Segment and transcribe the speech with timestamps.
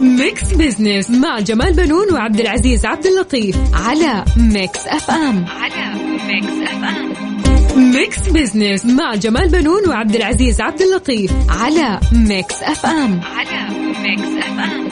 [0.00, 5.44] Mix Business مع جمال بنون وعبد العزيز عبد اللطيف على Mix FM.
[5.48, 5.94] على
[6.28, 7.12] Mix FM.
[7.92, 13.20] Mix Business مع جمال بنون وعبد العزيز عبد اللطيف على Mix FM.
[13.36, 13.68] على
[14.02, 14.87] Mix FM.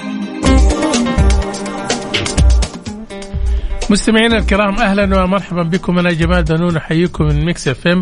[3.90, 8.00] مستمعينا الكرام أهلا ومرحبا بكم أنا جمال بنون أحييكم من Mix FM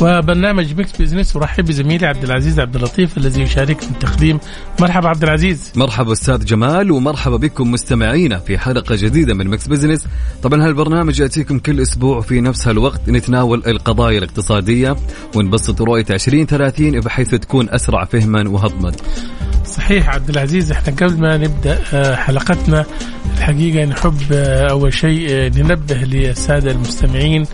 [0.00, 4.38] وبرنامج Mix Business ورحب بزميلي عبد العزيز عبد اللطيف الذي يشاركني التقديم.
[4.80, 5.72] مرحبا عبد العزيز.
[5.76, 10.06] مرحبا أستاذ جمال ومرحبا بكم مستمعينا في حلقة جديدة من Mix Business.
[10.42, 14.96] طبعا هالبرنامج يأتيكم كل أسبوع في نفس هالوقت نتناول القضايا الاقتصادية
[15.36, 18.92] ونبسط رؤية 2030 بحيث تكون أسرع فهما وهضما.
[19.66, 22.86] صحيح عبد العزيز إحنا قبل ما نبدأ آه، حلقتنا
[23.42, 27.46] الحقيقة نحب آه، أول شيء آه، ننبه للسادة المستمعين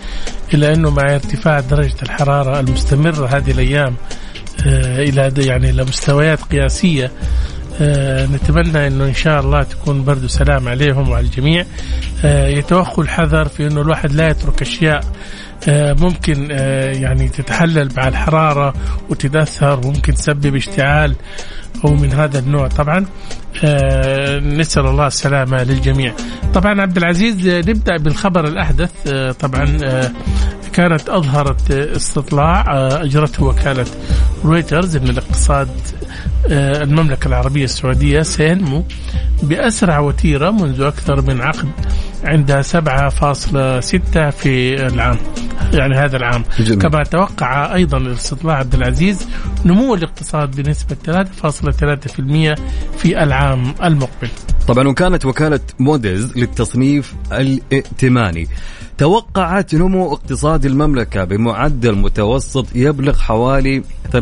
[0.54, 3.94] إلى أنه مع ارتفاع درجة الحرارة المستمرة هذه الأيام
[4.66, 7.10] إلى يعني إلى مستويات قياسية
[8.32, 11.64] نتمنى إنه إن شاء الله تكون برد سلام عليهم وعلى الجميع.
[12.24, 15.04] يتوخوا الحذر في إنه الواحد لا يترك أشياء
[16.00, 16.50] ممكن
[17.02, 18.74] يعني تتحلل مع الحرارة
[19.10, 21.14] وتتأثر وممكن تسبب اشتعال.
[21.84, 23.06] أو من هذا النوع طبعا
[23.64, 26.12] آه نسأل الله السلامة للجميع.
[26.54, 29.64] طبعا عبد العزيز آه، نبدأ بالخبر الأحدث آه طبعا
[30.78, 33.86] كانت أظهرت استطلاع آه أجرته وكالة
[34.44, 35.68] رويترز ان الاقتصاد
[36.50, 38.84] آه المملكة العربية السعودية سينمو
[39.42, 41.68] بأسرع وتيرة منذ أكثر من عقد
[42.24, 45.16] عند 7.6 في العام
[45.72, 46.44] يعني هذا العام.
[46.58, 46.78] جميل.
[46.78, 49.28] كما توقع أيضا الاستطلاع عبد العزيز
[49.64, 52.58] نمو الاقتصاد بنسبة 3.3%
[52.98, 54.28] في العام المقبل.
[54.68, 58.48] طبعا وكانت وكالة موديز للتصنيف الائتماني.
[58.98, 63.82] توقعت نمو اقتصاد المملكة بمعدل متوسط يبلغ حوالي
[64.12, 64.16] 3.9%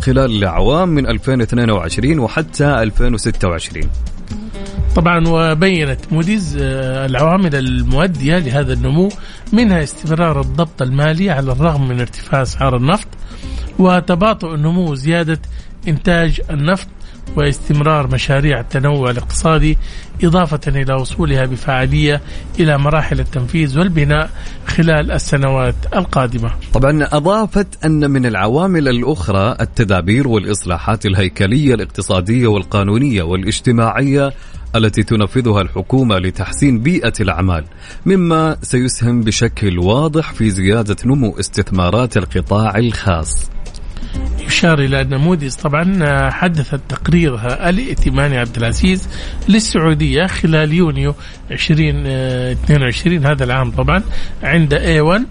[0.00, 3.90] خلال الأعوام من 2022 وحتى 2026
[4.96, 9.08] طبعا وبينت موديز آه، العوامل المؤدية لهذا النمو
[9.52, 13.08] منها استمرار الضبط المالي على الرغم من ارتفاع أسعار النفط
[13.78, 15.40] وتباطؤ النمو وزيادة
[15.88, 16.88] إنتاج النفط
[17.36, 19.78] واستمرار مشاريع التنوع الاقتصادي
[20.24, 22.20] إضافة إلى وصولها بفعالية
[22.60, 24.30] إلى مراحل التنفيذ والبناء
[24.66, 26.50] خلال السنوات القادمة.
[26.72, 34.32] طبعا أضافت أن من العوامل الأخرى التدابير والإصلاحات الهيكلية الاقتصادية والقانونية والاجتماعية
[34.76, 37.64] التي تنفذها الحكومة لتحسين بيئة الأعمال
[38.06, 43.55] مما سيسهم بشكل واضح في زيادة نمو استثمارات القطاع الخاص.
[44.46, 49.08] يشار إلى أن موديز طبعا حدثت تقريرها الائتماني عبد العزيز
[49.48, 51.14] للسعودية خلال يونيو
[51.50, 54.02] 2022 هذا العام طبعا
[54.42, 55.22] عند A1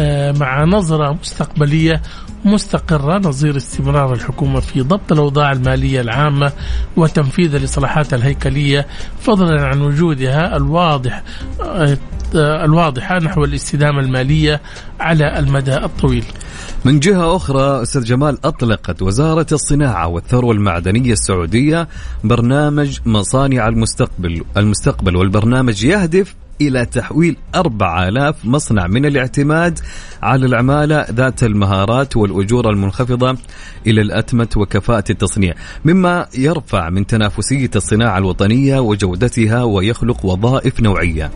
[0.00, 2.02] آه، مع نظرة مستقبلية
[2.44, 6.52] مستقرة نظير استمرار الحكومة في ضبط الأوضاع المالية العامة
[6.96, 8.86] وتنفيذ الإصلاحات الهيكلية
[9.20, 11.22] فضلا عن وجودها الواضح
[12.34, 14.60] آه، الواضحة نحو الاستدامة المالية
[15.00, 16.24] على المدى الطويل.
[16.84, 21.88] من جهة أخرى أستاذ جمال أطلقت وزارة الصناعة والثروة المعدنية السعودية
[22.24, 29.78] برنامج مصانع المستقبل المستقبل والبرنامج يهدف إلى تحويل 4000 مصنع من الاعتماد
[30.22, 33.36] على العمالة ذات المهارات والأجور المنخفضة
[33.86, 35.54] إلى الأتمة وكفاءة التصنيع.
[35.84, 41.30] مما يرفع من تنافسية الصناعة الوطنية وجودتها ويخلق وظائف نوعية.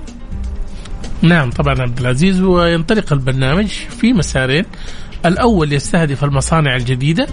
[1.23, 2.41] نعم طبعا عبد العزيز.
[2.41, 4.65] وينطلق البرنامج في مسارين.
[5.27, 7.27] الأول يستهدف المصانع الجديدة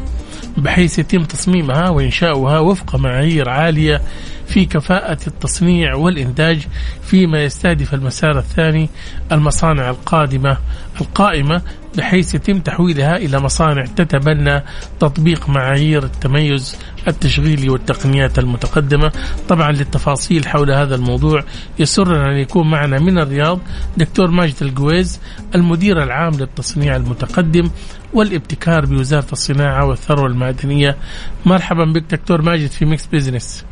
[0.57, 4.01] بحيث يتم تصميمها وإنشاؤها وفق معايير عالية
[4.47, 6.68] في كفاءة التصنيع والإنتاج
[7.03, 8.89] فيما يستهدف المسار الثاني
[9.31, 10.57] المصانع القادمة
[11.01, 11.62] القائمة
[11.97, 14.63] بحيث يتم تحويلها إلى مصانع تتبنى
[15.00, 19.12] تطبيق معايير التميز التشغيلي والتقنيات المتقدمة.
[19.50, 21.44] طبعا للتفاصيل حول هذا الموضوع
[21.80, 23.59] يسرنا أن يكون معنا من الرياض
[23.97, 25.21] دكتور ماجد القويز
[25.56, 27.69] المدير العام للتصنيع المتقدم
[28.13, 30.97] والابتكار بوزارة الصناعة والثروة المعدنية.
[31.45, 33.66] مرحبا بك دكتور ماجد في Mix Business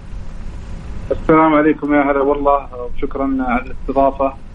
[1.12, 4.47] السلام عليكم يا هلا والله وشكرا على الاستضافة.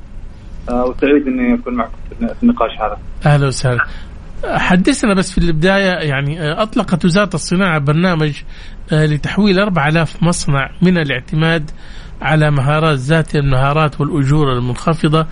[0.71, 2.99] وسعيد إني أكون معكم في النقاش هذا.
[3.27, 3.85] أهلا وسهلا.
[4.45, 8.43] حدثنا بس في البداية يعني أطلقت وزارة الصناعة برنامج
[8.93, 11.71] لتحويل 4000 مصنع من الاعتماد
[12.23, 15.27] على مهارات ذات المهارات والأجور المنخفضة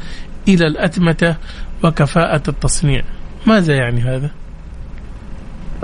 [0.49, 1.37] إلى الأتمتة
[1.85, 3.03] وكفاءة التصنيع
[3.47, 4.31] ماذا يعني هذا؟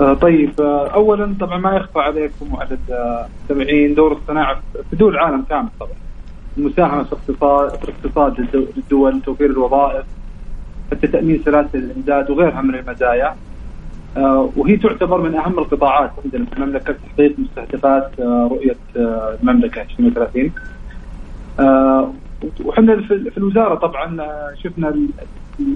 [0.01, 5.43] آه طيب آه اولا طبعا ما يخفى عليكم وعلى المستمعين دور الصناعة في دول العالم
[5.49, 5.91] كامل طبعا
[6.57, 10.05] المساهمه في اقتصاد في اقتصاد الدول توفير الوظائف
[10.91, 13.35] حتى تأمين سلاسل الإمداد وغيرها من المزايا.
[14.17, 19.81] آه وهي تعتبر من أهم القطاعات عندنا في المملكة لتحقيق مستهدفات آه، رؤية آه، المملكة
[19.81, 20.51] 2030
[22.65, 24.27] وحنا في الوزارة طبعا
[24.63, 24.95] شفنا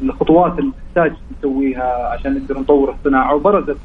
[0.03, 3.77] الخطوات اللي تحتاج نسويها عشان نقدر نطور الصناعة وبرزت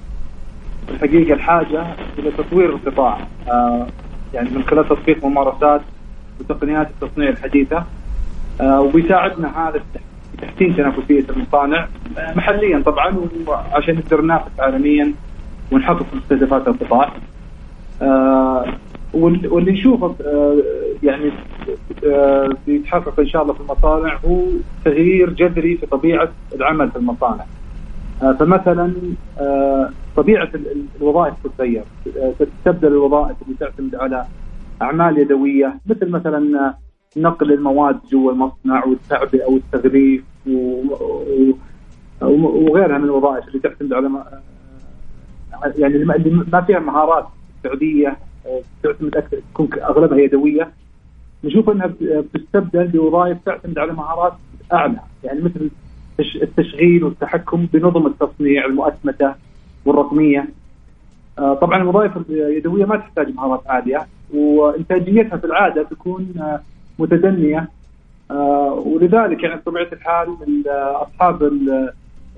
[0.91, 1.87] الحقيقة الحاجة
[2.19, 3.19] إلى تطوير القطاع.
[4.35, 5.81] يعني من خلال تطبيق ممارسات
[6.41, 7.85] وتقنيات التصنيع الحديثة
[8.61, 11.89] آه وبيساعدنا هذا في تحسين تنافسية المصانع
[12.37, 13.17] محليا طبعا
[13.73, 15.13] عشان نقدر ننافس عالميا
[15.73, 17.13] ونحقق مستهدفات القطاع.
[18.03, 18.65] آه
[19.15, 20.57] واللي نشوفه آه
[21.03, 21.31] يعني
[22.67, 24.43] بيتحقق إن شاء الله في المصانع هو
[24.85, 27.45] تغيير جذري في طبيعة العمل في المصانع.
[28.21, 28.93] فمثلا
[30.17, 30.49] طبيعة
[31.01, 31.83] الوظائف تتغير
[32.65, 34.25] تبدأ الوظائف اللي تعتمد على
[34.83, 36.75] أعمال يدوية مثل مثلا
[37.17, 40.25] نقل المواد جوا المصنع والتعبئة والتغليف
[42.21, 44.11] وغيرها من الوظائف اللي تعتمد على
[45.77, 47.27] يعني اللي ما فيها مهارات
[47.63, 48.17] سعودية
[48.83, 50.71] تعتمد أكثر تكون أغلبها يدوية.
[51.45, 54.33] نشوف أنها بتستبدل بوظائف تعتمد على مهارات
[54.73, 55.71] أعلى يعني مثل
[56.43, 59.35] التشغيل والتحكم بنظم التصنيع المؤسمته
[59.85, 60.49] والرقمية.
[61.39, 64.07] آه، طبعا الوظائف اليدوية ما تحتاج مهارات عالية.
[64.35, 66.61] وإنتاجيتها في العادة تكون آه،
[66.99, 67.69] متدنية
[68.31, 70.37] آه، ولذلك يعني بطبيعة الحال
[71.03, 71.43] أصحاب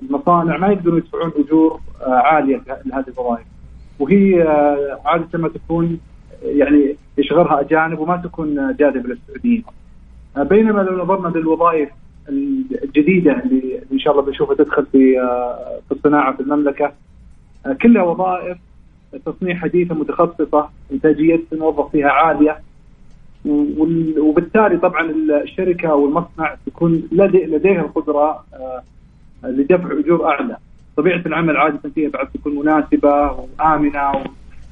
[0.01, 3.45] المصانع ما يقدرون يدفعون أجور عالية لهذه الوظائف
[3.99, 4.41] وهي
[5.05, 5.99] عادة ما تكون
[6.43, 9.63] يعني يشغلها أجانب وما تكون جاذبة للسعوديين.
[10.37, 11.89] بينما لو نظرنا للوظائف
[12.29, 15.15] الجديدة اللي إن شاء الله بنشوفها تدخل في
[15.87, 16.93] في الصناعة في المملكة
[17.81, 18.57] كلها وظائف
[19.25, 22.61] تصنيع حديثة متخصصة إنتاجية الموظف فيها عالية.
[24.19, 25.11] وبالتالي طبعا
[25.43, 28.83] الشركة والمصنع تكون لديها القدرة آه،
[29.43, 30.57] لدفع أجور أعلى.
[30.97, 34.11] طبيعة العمل عادة فيها بعد تكون مناسبة وآمنة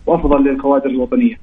[0.05, 1.39] وأفضل للكوادر الوطنية.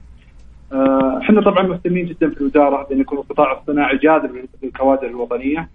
[0.72, 5.68] آه، إحنا طبعا مهتمين جدا في الوزارة بأن يكون القطاع الصناعي جاذب للكوادر الوطنية.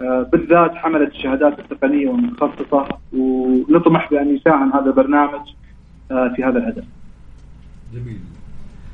[0.00, 5.40] آه، بالذات حملة الشهادات التقنية والمتخصصة ونطمح بأن يساهم هذا البرنامج.
[6.36, 6.84] في هذا الهدف.
[7.94, 8.18] جميل.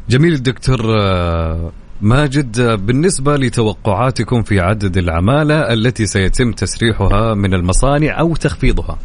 [0.09, 1.71] جميل الدكتور آه،
[2.03, 8.99] ماجد بالنسبة لتوقعاتكم في عدد العمالة التي سيتم تسريحها من المصانع أو تخفيضها؟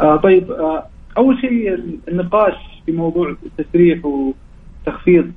[0.00, 0.86] آه طيب آه
[1.18, 1.74] أول شيء
[2.08, 2.54] النقاش
[2.86, 5.32] في موضوع التسريح وتخفيض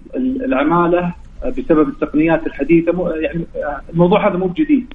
[0.45, 1.13] العمالة
[1.57, 3.45] بسبب التقنيات الحديثة يعني
[3.93, 4.93] الموضوع هذا مو بجديد.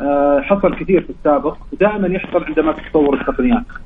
[0.00, 3.64] آه، حصل كثير في السابق ودائما يحصل عندما تتطور التقنيات.
[3.70, 3.85] آه،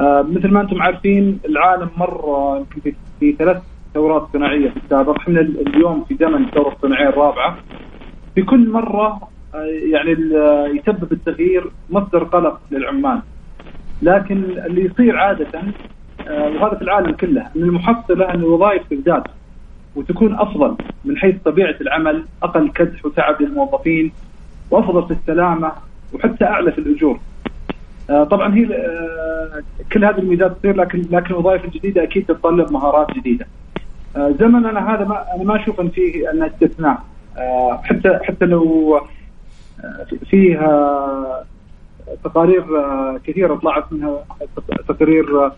[0.00, 3.62] مثل ما أنتم عارفين العالم مر يمكن في ثلاث
[3.94, 5.18] ثورات صناعية في السابق.
[5.18, 7.56] إحنا اليوم في زمن الثوره الصناعية الرابعة.
[8.34, 9.20] في كل مرة
[9.54, 10.10] آه، يعني
[10.78, 13.20] يسبب التغيير مصدر قلق للعمال.
[14.02, 15.62] لكن اللي يصير عادة
[16.28, 19.22] وهذا في العالم كله إن المحصلة إن الوظائف تزداد
[19.96, 24.12] وتكون أفضل من حيث طبيعة العمل، أقل كدح وتعب للموظفين
[24.70, 25.72] وأفضل في السلامة
[26.12, 27.20] وحتى أعلى في الأجور.
[28.10, 33.10] آه طبعا هي آه كل هذه الميزات تصير لكن لكن الوظائف الجديدة أكيد تتطلب مهارات
[33.14, 33.46] جديدة.
[34.16, 36.98] آه زمننا هذا ما أنا ما أشوف إن فيه أن استثناء.
[37.82, 39.00] حتى حتى لو
[40.30, 41.44] فيها
[42.24, 42.64] تقارير
[43.24, 44.24] كثيرة طلعت منها
[44.88, 45.50] تقرير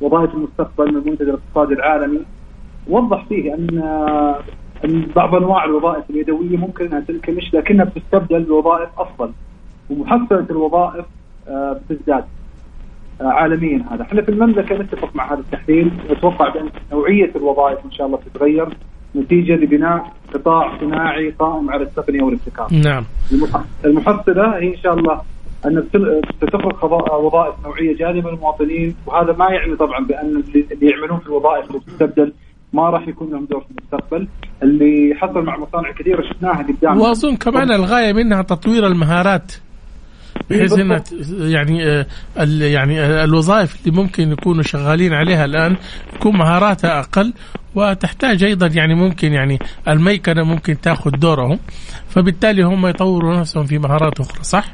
[0.00, 2.20] وظائف المستقبل من المنتدى الاقتصادي العالمي.
[2.88, 3.78] وضح فيه أن
[4.84, 9.32] أن بعض أنواع الوظائف اليدوية ممكن أنها تنكمش لكنها بتستبدل بوظائف أفضل.
[9.90, 11.04] ومحصلة الوظائف
[11.48, 12.24] بتزداد
[13.20, 14.02] آه، عالميا هذا.
[14.02, 15.90] إحنا في المملكة نتفق مع هذا التحليل.
[16.10, 18.68] نتوقع بأن نوعية الوظائف إن شاء الله تتغير.
[19.16, 22.68] نتيجة لبناء قطاع صناعي قائم على التقنية والابتكار.
[22.72, 23.04] نعم.
[23.84, 25.20] المحصلة هي إن شاء الله
[25.66, 25.84] أن
[26.36, 26.84] ستخلق
[27.14, 28.94] وظائف نوعية جاذبه للمواطنين.
[29.06, 32.32] وهذا ما يعني طبعا بأن اللي يعملون في الوظائف اللي تستبدل
[32.72, 34.28] ما راح يكون لهم دور في المستقبل.
[34.62, 37.00] اللي حصل مع مصانع كثيرة شفناها قدام.
[37.00, 39.52] واظن كمان الغاية منها تطوير المهارات.
[40.50, 42.06] بحيث انها يعني آه،
[42.60, 45.76] يعني آه، الوظائف اللي ممكن يكونوا شغالين عليها الآن
[46.14, 47.32] تكون مهاراتها أقل
[47.74, 49.58] وتحتاج أيضا يعني ممكن يعني
[49.88, 51.58] الميكنة ممكن تأخذ دورهم.
[52.08, 54.64] فبالتالي هم يطوروا نفسهم في مهارات أخرى صح؟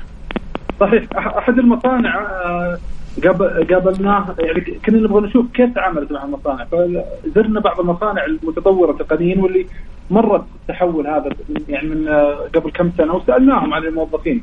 [0.80, 1.04] صحيح.
[1.16, 2.78] أحد المصانع آه،
[3.24, 6.64] قابل- قابلناه يعني كنا نبغى نشوف كيف تعاملت مع المصانع.
[6.64, 9.66] فزرنا بعض المصانع المتطورة تقنيا واللي
[10.10, 11.30] مرت التحول هذا
[11.68, 12.08] يعني من
[12.54, 14.42] قبل كم سنة وسألناهم عن الموظفين.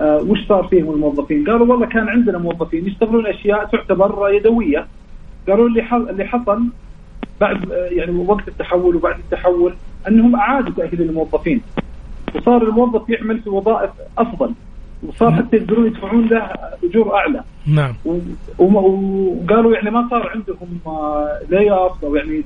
[0.00, 4.86] وش صار فيهم الموظفين؟ قالوا والله كان عندنا موظفين يشتغلون أشياء تعتبر يدوية.
[5.48, 6.62] قالوا اللي اللي حصل
[7.40, 9.74] بعد آه، يعني وقت التحول وبعد التحول
[10.08, 11.62] أنهم أعادوا تأهيل الموظفين.
[12.34, 14.52] وصار الموظف يعمل في وظائف أفضل.
[15.08, 16.50] وصار حتى يقدرون يدفعون له
[16.84, 17.44] أجور أعلى.
[17.66, 17.94] نعم.
[18.58, 20.78] وقالوا يعني ما صار عندهم
[21.48, 22.42] layoff أو يعني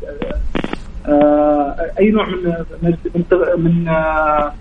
[1.06, 3.24] آه، آه، أي نوع من من
[3.58, 4.52] من, آه،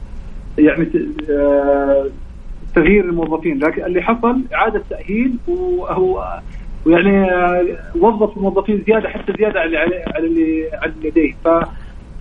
[0.57, 0.89] يعني
[1.29, 2.09] آه،
[2.77, 6.39] تغيير الموظفين لكن اللي حصل إعادة تأهيل وهو
[6.85, 7.65] ويعني آه،
[7.95, 11.33] وظف الموظفين زيادة حتى زيادة على على اللي على اللي لديه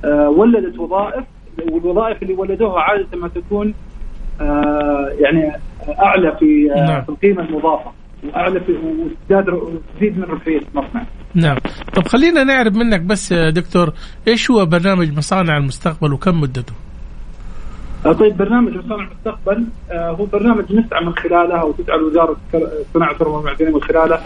[0.03, 1.25] فولدت وظائف
[1.73, 3.75] والوظائف اللي ولدوها عادة ما تكون
[4.41, 5.53] آه، يعني
[5.99, 7.03] أعلى في آه، نعم.
[7.03, 7.93] في القيمه المضافة
[8.25, 11.03] وأعلى في وتزيد من ربحيه المصنع.
[11.35, 11.57] نعم
[11.95, 13.93] طب خلينا نعرف منك بس دكتور
[14.29, 16.86] إيش هو برنامج مصانع المستقبل وكم مدته؟
[18.07, 23.09] آه، طيب برنامج مصانع المستقبل آه، هو برنامج نسعى من خلاله أو تسعى وزاره الصناعه
[23.09, 24.19] والثروه والمعدنية من خلاله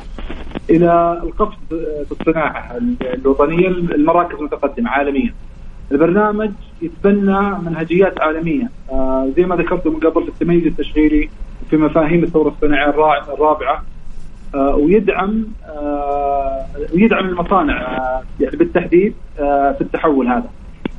[0.71, 2.79] إلى القفز آه، في الصناعة
[3.15, 5.35] الوطنية المراكز المتقدمة عالميا.
[5.93, 6.51] البرنامج
[6.83, 8.71] يتبنى منهجيات عالمية
[9.37, 11.29] زي ما ذكرت من قبل في التميز التشغيلي
[11.71, 13.83] في مفاهيم الثورة الصناعية الرا- الرابعة
[14.55, 15.45] ويدعم
[16.95, 17.99] ويدعم المصانع
[18.41, 20.51] يعني بالتحديد في التحول هذا.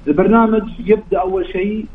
[0.08, 1.86] البرنامج يبدأ أول شيء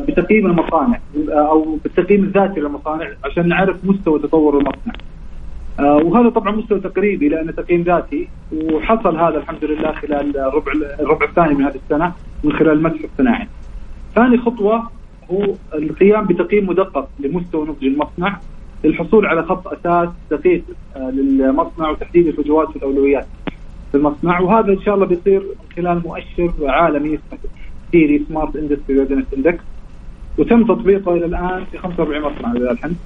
[0.00, 0.98] بتقييم المصانع
[1.28, 4.94] آه، أو بالتقييم الذاتي للمصانع عشان نعرف مستوى تطور المصنع.
[5.80, 11.26] آه، وهذا طبعا مستوى تقريبي لأنه تقييم ذاتي وحصل هذا الحمد لله خلال الربع الربع
[11.26, 12.12] الثاني من هذه السنة
[12.44, 13.48] من خلال المسح الصناعي.
[14.14, 14.90] ثاني خطوة
[15.30, 18.38] هو القيام بتقييم مدقق لمستوى نضج المصنع
[18.84, 20.62] للحصول على خط أساس دقيق
[20.96, 23.26] آه، للمصنع وتحديد الفجوات والأولويات
[23.92, 27.38] في المصنع وهذا إن شاء الله بيصير من خلال مؤشر عالمي اسمه
[27.92, 29.64] SIRI Smart Industry Readiness Index
[30.38, 32.96] وتم تطبيقه إلى الآن في 45 مصنع لله الحمد.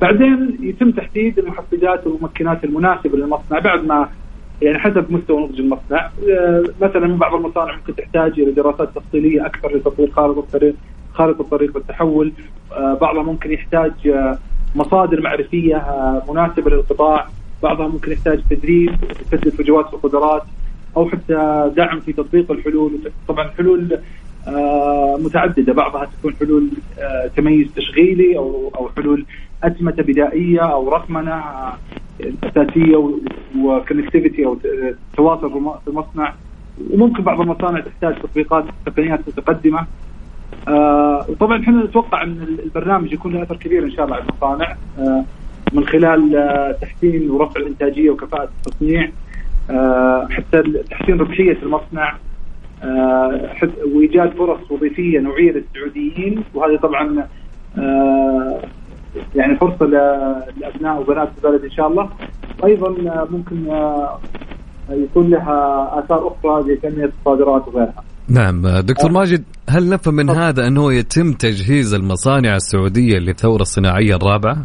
[0.00, 4.08] بعدين يتم تحديد المحفزات والممكنات المناسبة للمصنع بعد ما
[4.62, 6.10] يعني حسب مستوى نضج المصنع.
[6.30, 10.74] آه، مثلا بعض المصانع ممكن تحتاج إلى دراسات تفصيلية أكثر لتطوير خارطة الطريق
[11.14, 12.32] خارطة الطريق والتحول.
[12.72, 14.38] آه، بعضها ممكن يحتاج آه،
[14.74, 15.82] مصادر معرفية
[16.28, 17.28] مناسبة للقطاع.
[17.64, 18.90] بعضها ممكن يحتاج تدريب
[19.30, 20.42] تسد الفجوات في القدرات
[20.96, 22.92] أو حتى دعم في تطبيق الحلول.
[23.28, 23.98] طبعا الحلول
[24.48, 25.72] آه، متعددة.
[25.72, 26.64] بعضها تكون حلول
[26.98, 29.24] آه، تميز تشغيلي أو أو حلول
[29.64, 31.76] اتمته بدائية أو رقمنة آه،
[32.44, 32.96] أساسية
[33.58, 34.58] وكونكتيفيتي أو
[35.16, 35.50] تواصل
[35.84, 36.34] في المصنع.
[36.90, 39.86] وممكن بعض المصانع تحتاج تطبيقات تقنيات متقدمة.
[40.68, 44.76] آه وطبعا إحنا نتوقع إن البرنامج يكون له أثر كبير إن شاء الله على المصانع.
[44.98, 45.24] آه
[45.74, 49.10] من خلال آه تحسين ورفع الإنتاجية وكفاءة التصنيع
[49.70, 52.16] آه حتى تحسين ربحية المصنع
[52.82, 53.50] آه
[53.94, 57.26] وإيجاد فرص وظيفية نوعية للسعوديين وهذه طبعا
[59.34, 59.86] يعني فرصة
[60.56, 62.10] لأبناء وبنات البلد إن شاء الله
[62.64, 62.88] أيضا
[63.30, 63.56] ممكن
[64.90, 68.04] يكون لها آثار أخرى زي تنميه الصادرات وغيرها.
[68.28, 74.56] نعم دكتور ماجد هل نفهم من هذا أنه يتم تجهيز المصانع السعودية للثورة الصناعية الرابعة؟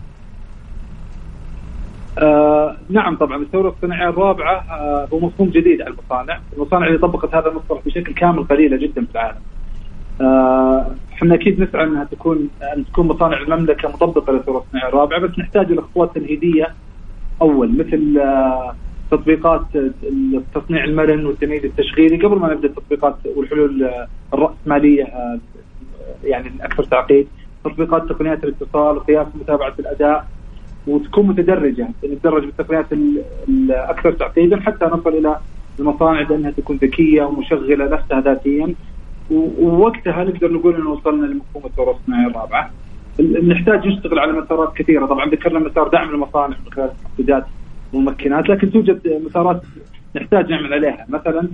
[2.20, 7.36] آه نعم طبعا الثورة الصناعية الرابعة آه هو مفهوم جديد على المصانع، المصانع اللي طبقت
[7.36, 9.38] هذا المصطلح بشكل كامل قليلة جدا في العالم.
[10.22, 15.40] آه، إحنا أكيد نسعى أنها تكون أن تكون مصانع المملكة مطبقه للثورة الصناعية الرابعة بس
[15.40, 16.68] نحتاج إلى خطوات تمهيديه
[17.42, 18.76] أول مثل آه،
[19.12, 19.62] تطبيقات
[20.14, 22.18] التصنيع المرن والتمييز التشغيلي.
[22.18, 25.40] قبل ما نبدأ التطبيقات والحلول آه، الرأسمالية آه،
[26.24, 27.28] يعني الاكثر تعقيد
[27.64, 30.28] تطبيقات تقنيات الاتصال وقياس متابعة الأداء
[30.90, 35.38] وتكون متدرجة نتدرج بالتقنيات ال- الاكثر تعقيدا حتى نصل إلى
[35.80, 38.76] المصانع بأنها تكون ذكية ومشغلة نفسها ذاتيا
[39.32, 42.72] ووقتها نقدر نقول إنه وصلنا لمفهوم الثوره الصناعيه الرابعه.
[43.20, 47.46] ال- نحتاج نشتغل على مسارات كثيرة، طبعا ذكرنا مسار دعم المصانع من خلال المحفزات
[47.94, 49.62] والممكنات، لكن توجد مسارات
[50.16, 51.50] نحتاج نعمل عليها، مثلا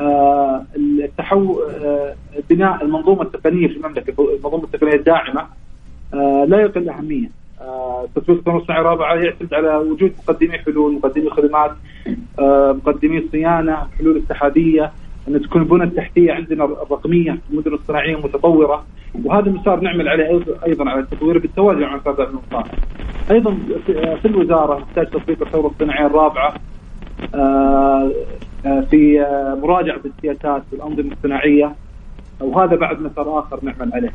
[0.00, 2.14] آه، التحول آه،
[2.50, 5.46] بناء المنظومة التقنية في المملكة، المنظومة التقنية الداعمة
[6.14, 7.41] آه، لا يقل أهمية.
[7.62, 11.70] آه، تطبيق الثوره الصناعيه الرابعه يعتمد على وجود مقدمي حلول، مقدمي خدمات،
[12.38, 14.92] آه، مقدمي صيانة، حلول السحابيه،
[15.28, 18.84] أن تكون البنى التحتية عندنا الرقمية في المدن الصناعية متطورة
[19.24, 22.66] وهذا مسار نعمل عليه أيضا على التطوير بالتوازي مع دعم المصانع.
[23.30, 26.54] أيضا في- في الوزارة نحتاج تطبيق الثورة الصناعية الرابعة
[27.34, 28.10] آه،
[28.66, 31.72] آه، في آه، مراجعة السياسات والأنظمة الصناعية
[32.40, 34.12] وهذا بعد مسار آخر نعمل عليه.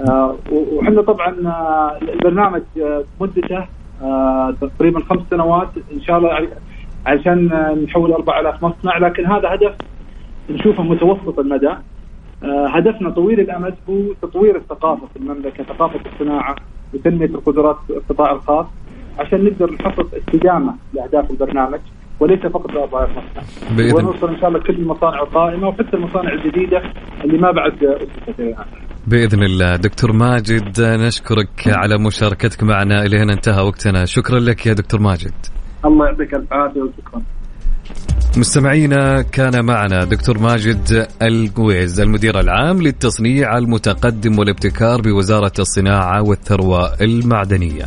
[0.00, 3.64] آه، وحنا طبعا آه، البرنامج آه، مدته
[4.60, 6.48] تقريبا خمس سنوات إن شاء الله
[7.06, 7.46] عشان
[7.84, 9.74] نحول 4000 مصنع لكن هذا هدف
[10.50, 11.70] نشوفه متوسط المدى.
[12.42, 16.56] هدفنا طويل الأمد هو تطوير الثقافة في المملكة ثقافة الصناعة
[16.94, 18.66] وتنمية القدرات القطاع الخاص
[19.18, 21.80] عشان نقدر نحقق استدامه لأهداف البرنامج
[22.20, 23.42] وليس فقط لأربعة مصنع.
[23.94, 26.82] ونوصل إن شاء الله كل المصانع القائمة وحتى المصانع الجديدة
[27.24, 28.40] اللي ما بعد أسست
[29.08, 29.76] بإذن الله.
[29.76, 34.04] دكتور ماجد نشكرك على مشاركتك معنا إلى هنا انتهى وقتنا.
[34.04, 35.32] شكرا لك يا دكتور ماجد.
[35.84, 37.22] الله يعطيك العافية وشكرا.
[38.36, 47.86] مستمعينا كان معنا دكتور ماجد القويز المدير العام للتصنيع المتقدم والابتكار بوزارة الصناعة والثروة المعدنية.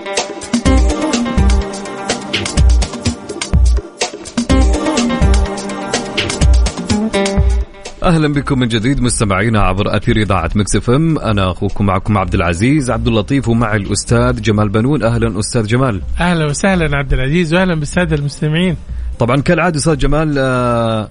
[8.03, 11.19] أهلا بكم من جديد مستمعينا عبر أثير إذاعة Mix FM.
[11.19, 15.03] أنا أخوكم معكم عبد العزيز عبد اللطيف ومعي الأستاذ جمال بنون.
[15.03, 16.01] أهلا أستاذ جمال.
[16.19, 18.75] أهلا وسهلا عبد العزيز واهلا بالسادة المستمعين.
[19.19, 21.09] طبعا كالعادة أستاذ جمال آه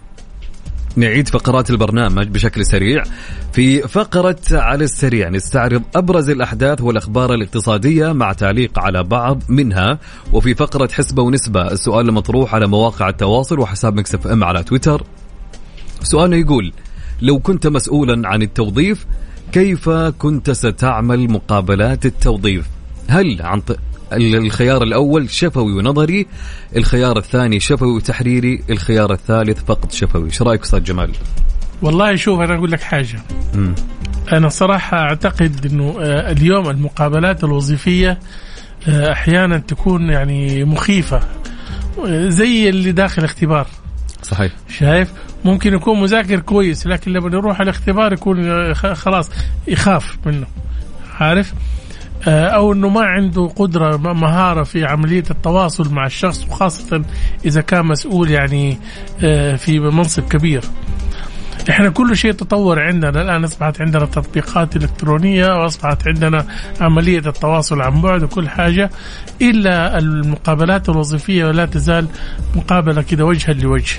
[0.96, 3.02] نعيد فقرات البرنامج بشكل سريع.
[3.52, 9.98] في فقرة على السريع نستعرض أبرز الأحداث والأخبار الاقتصادية مع تعليق على بعض منها.
[10.32, 15.02] وفي فقرة حسبة ونسبة السؤال المطروح على مواقع التواصل وحساب مكسف إم على تويتر.
[16.02, 16.72] سؤالنا يقول
[17.22, 19.06] لو كنت مسؤولا عن التوظيف
[19.52, 22.66] كيف كنت ستعمل مقابلات التوظيف؟
[23.08, 23.62] هل عن
[24.12, 26.26] الخيار الأول شفوي ونظري
[26.76, 30.24] الخيار الثاني شفوي وتحريري الخيار الثالث فقط شفوي.
[30.24, 31.10] إيش رأيك أستاذ جمال؟
[31.82, 33.20] والله شوف أنا أقول لك حاجة.
[33.54, 33.74] م.
[34.32, 38.18] أنا صراحة أعتقد إنه آه، اليوم المقابلات الوظيفية
[38.88, 41.20] آه، أحيانا تكون يعني مخيفة
[42.06, 43.66] آه، زي اللي داخل اختبار.
[44.22, 44.52] صحيح.
[44.68, 45.12] شايف؟
[45.44, 49.30] ممكن يكون مذاكر كويس لكن لما يروح الاختبار يكون خلاص
[49.68, 50.46] يخاف منه.
[51.20, 51.54] عارف؟
[52.28, 57.02] آه، أو إنه ما عنده قدرة مهارة في عملية التواصل مع الشخص وخاصة
[57.44, 58.78] إذا كان مسؤول يعني
[59.24, 60.62] آه، في منصب كبير.
[61.70, 63.22] إحنا كل شيء تطور عندنا.
[63.22, 66.46] الآن أصبحت عندنا تطبيقات إلكترونية وأصبحت عندنا
[66.80, 68.90] عملية التواصل عن بعد وكل حاجة
[69.42, 72.06] إلا المقابلات الوظيفية لا تزال
[72.56, 73.96] مقابلة كده وجها لوجه.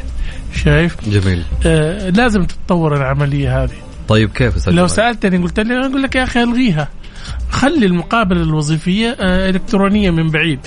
[0.64, 1.44] شايف؟ جميل.
[1.66, 3.78] آه لازم تتطور العملية هذه.
[4.08, 6.88] طيب كيف لو سألتني قلت لي أقول لك يا أخي ألغيها.
[7.50, 10.60] خلي المقابلة الوظيفية آه إلكترونية من بعيد.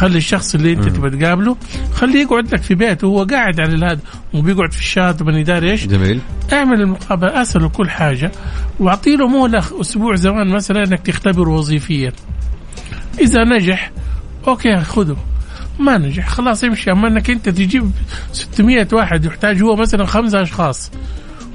[0.00, 1.56] خلي الشخص اللي انت تبغى تقابله
[1.94, 4.00] خليه يقعد لك في بيته وهو قاعد على هذا
[4.34, 6.20] وبيقعد في الشات ومن يداري إيش؟ جميل.
[6.52, 8.32] اعمل المقابلة اسأله كل حاجة
[8.78, 12.12] واعطي له مهلة أسبوع زمان مثلا إنك تختبره وظيفيا.
[13.20, 13.92] إذا نجح
[14.48, 15.16] أوكي خذه.
[15.78, 17.90] ما نجح خلاص يمشي أما إنك أنت تجيب
[18.32, 20.90] 600 واحد يحتاج هو مثلا خمسة أشخاص.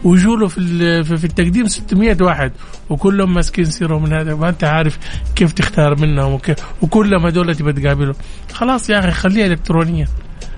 [0.06, 2.52] ويجوا له في في التقديم 600 واحد
[2.90, 4.98] وكلهم ماسكين سيرهم من هذا ما انت عارف
[5.36, 8.14] كيف تختار منهم وكيف وكلهم هذول تبى تقابلهم.
[8.54, 10.08] خلاص يا أخي خليها الكترونيا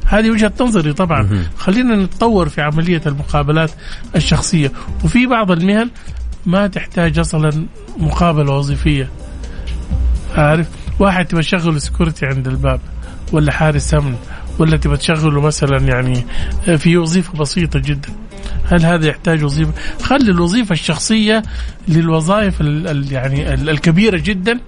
[0.06, 1.46] هذه وجهة نظري طبعا.
[1.58, 3.72] خلينا نتطور في عملية المقابلات
[4.16, 4.72] الشخصية.
[5.04, 5.90] وفي بعض المهن
[6.46, 7.66] ما تحتاج أصلا
[7.98, 9.10] مقابلة وظيفية.
[10.36, 10.68] عارف؟
[11.00, 12.80] واحد تبى تشغل سكورتي عند الباب
[13.32, 14.16] ولا حارس أمن
[14.60, 16.26] ولا تبى تشغله مثلا يعني
[16.78, 18.10] في وظيفة بسيطة جدا.
[18.66, 21.44] هل هذا يحتاج وظيفة؟ خلي الوظيفة الشخصية
[21.88, 24.60] للوظائف ال يعني ال الكبيرة جدا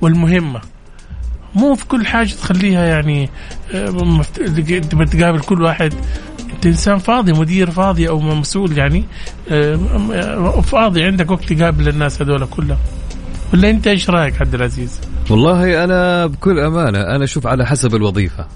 [0.00, 0.60] والمهمة.
[1.54, 3.30] مو في كل حاجة تخليها يعني
[3.74, 4.22] آه،
[4.90, 5.94] تبى تقابل كل واحد
[6.54, 9.04] أنت إنسان فاضي مدير فاضي أو مسؤول يعني
[9.50, 12.78] آه، فاضي عندك وقت تقابل الناس هذول كلهم.
[13.52, 18.46] ولا أنت إيش رأيك عبد العزيز؟ والله أنا بكل أمانة أنا أشوف على حسب الوظيفة.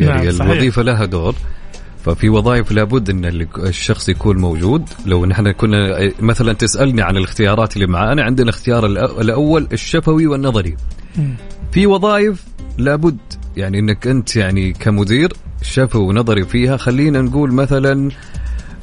[0.00, 1.34] يعني نعم الوظيفة لها دور
[2.04, 3.24] ففي وظائف لابد إن
[3.58, 4.88] الشخص يكون موجود.
[5.06, 8.86] لو نحن كنا مثلا تسألني عن الاختيارات اللي معانا عندنا الاختيار
[9.20, 10.76] الأول الشفوي والنظري.
[11.72, 12.44] في وظائف
[12.78, 13.18] لابد
[13.56, 15.32] يعني إنك أنت يعني كمدير
[15.62, 16.76] شفوي ونظري فيها.
[16.76, 18.10] خلينا نقول مثلا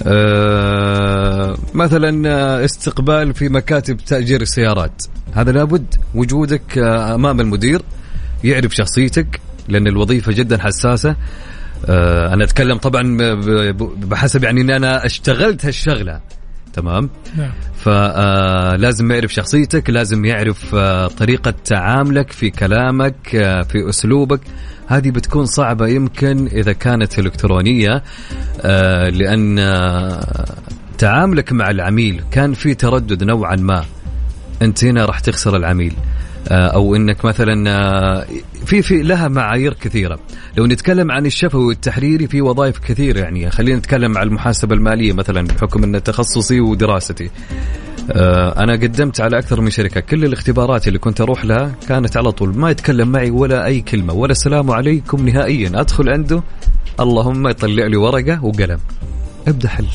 [0.03, 5.03] آه مثلا استقبال في مكاتب تأجير السيارات.
[5.33, 7.81] هذا لابد وجودك آه أمام المدير
[8.43, 11.09] يعرف شخصيتك لأن الوظيفة جدا حساسة.
[11.09, 11.15] آه،
[12.33, 13.17] أنا أتكلم طبعا
[13.97, 16.21] بحسب يعني ان أنا اشتغلت هالشغلة.
[16.73, 17.51] تمام؟ نعم.
[17.77, 24.39] فلازم يعرف شخصيتك لازم يعرف آه، طريقة تعاملك في كلامك آه، في أسلوبك.
[24.87, 28.03] هذه بتكون صعبة يمكن إذا كانت إلكترونية
[28.61, 30.45] آه، لأن آه،
[30.97, 33.85] تعاملك مع العميل كان في تردد نوعا ما.
[34.61, 35.93] أنت هنا راح تخسر العميل.
[35.93, 36.16] آه،
[36.51, 38.25] أو إنك مثلا آه،
[38.65, 40.19] في في لها معايير كثيرة.
[40.57, 43.51] لو نتكلم عن الشفوي والتحريري في وظائف كثيره يعني.
[43.51, 47.29] خلينا نتكلم عن المحاسبة المالية مثلا بحكم إن تخصصي ودراستي.
[48.11, 49.99] آه، أنا قدمت على أكثر من شركة.
[49.99, 52.57] كل الاختبارات اللي كنت أروح لها كانت على طول.
[52.57, 55.81] ما يتكلم معي ولا أي كلمة ولا السلام عليكم نهائيا.
[55.81, 56.43] أدخل عنده.
[56.99, 58.79] اللهم يطلع لي ورقة وقلم.
[59.47, 59.87] أبدأ حل.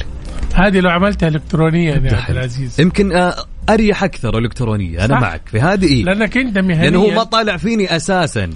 [0.54, 2.30] هذه لو عملتها الكترونيا يا عبد.
[2.30, 2.80] العزيز.
[2.80, 3.34] يمكن آه،
[3.70, 5.20] أريح أكثر الكترونيه أنا صح.
[5.20, 5.84] معك في هذه.
[5.86, 8.50] إيه؟ لأنك أنت لأنه مهنيا هو ما طالع فيني أساسا.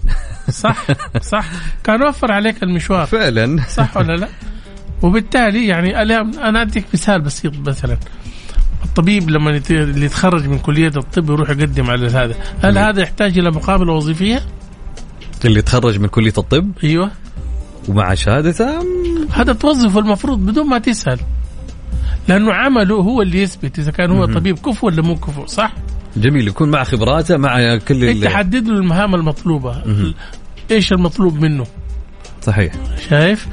[0.51, 0.87] صح
[1.23, 1.47] صح.
[1.85, 3.07] كان وفر عليك المشوار.
[3.07, 3.63] فعلا.
[3.69, 4.29] صح ولا لا؟
[5.03, 7.97] وبالتالي يعني أنا- أنا أديك مثال بسيط مثلا.
[8.85, 12.79] الطبيب لما يت- اللي يتخرج من كلية الطب يروح يقدم على هذا، هل.
[12.79, 14.43] هذا يحتاج إلى مقابلة وظيفية؟
[15.45, 17.11] اللي تخرج من كلية الطب؟ أيوه.
[17.89, 18.69] ومع شهادته
[19.33, 21.19] هذا توظفه المفروض بدون ما تسأل.
[22.29, 25.73] لأنه عمله هو اللي يثبت إذا كان هو طبيب كفو ولا مو كفو صح؟
[26.17, 29.83] جميل يكون مع خبراته مع كل انت ال- حدد له المهام المطلوبة.
[30.71, 31.67] إيش المطلوب منه؟
[32.43, 32.73] صحيح.
[33.11, 33.47] شايف؟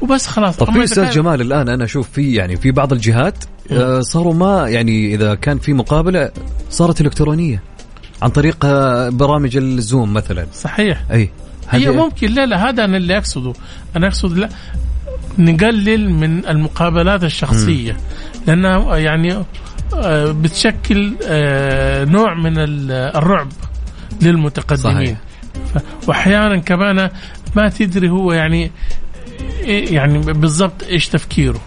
[0.00, 0.56] وبس خلاص.
[0.56, 4.68] طب في أستاذ جمال الآن أنا أشوف في يعني في بعض الجهات آه، صاروا ما
[4.68, 6.30] يعني إذا كان في مقابلة
[6.70, 7.62] صارت إلكترونية
[8.22, 10.46] عن طريق آه، برامج الزوم مثلا.
[10.54, 11.02] صحيح.
[11.12, 11.30] أي
[11.70, 13.52] هي ممكن لا لا هذا أنا اللي أقصده.
[13.96, 14.48] أنا أقصد لا
[15.38, 17.96] نقلل من المقابلات الشخصية.
[18.46, 19.44] لانها يعني
[19.94, 23.48] آه، بتشكل آه، نوع من ال- الرعب
[24.22, 24.94] للمتقدمين.
[25.06, 25.18] صحيح.
[26.08, 27.10] وأحيانا كمان
[27.56, 28.70] ما تدري هو يعني
[29.62, 31.60] إيه- يعني بالضبط إيش تفكيره.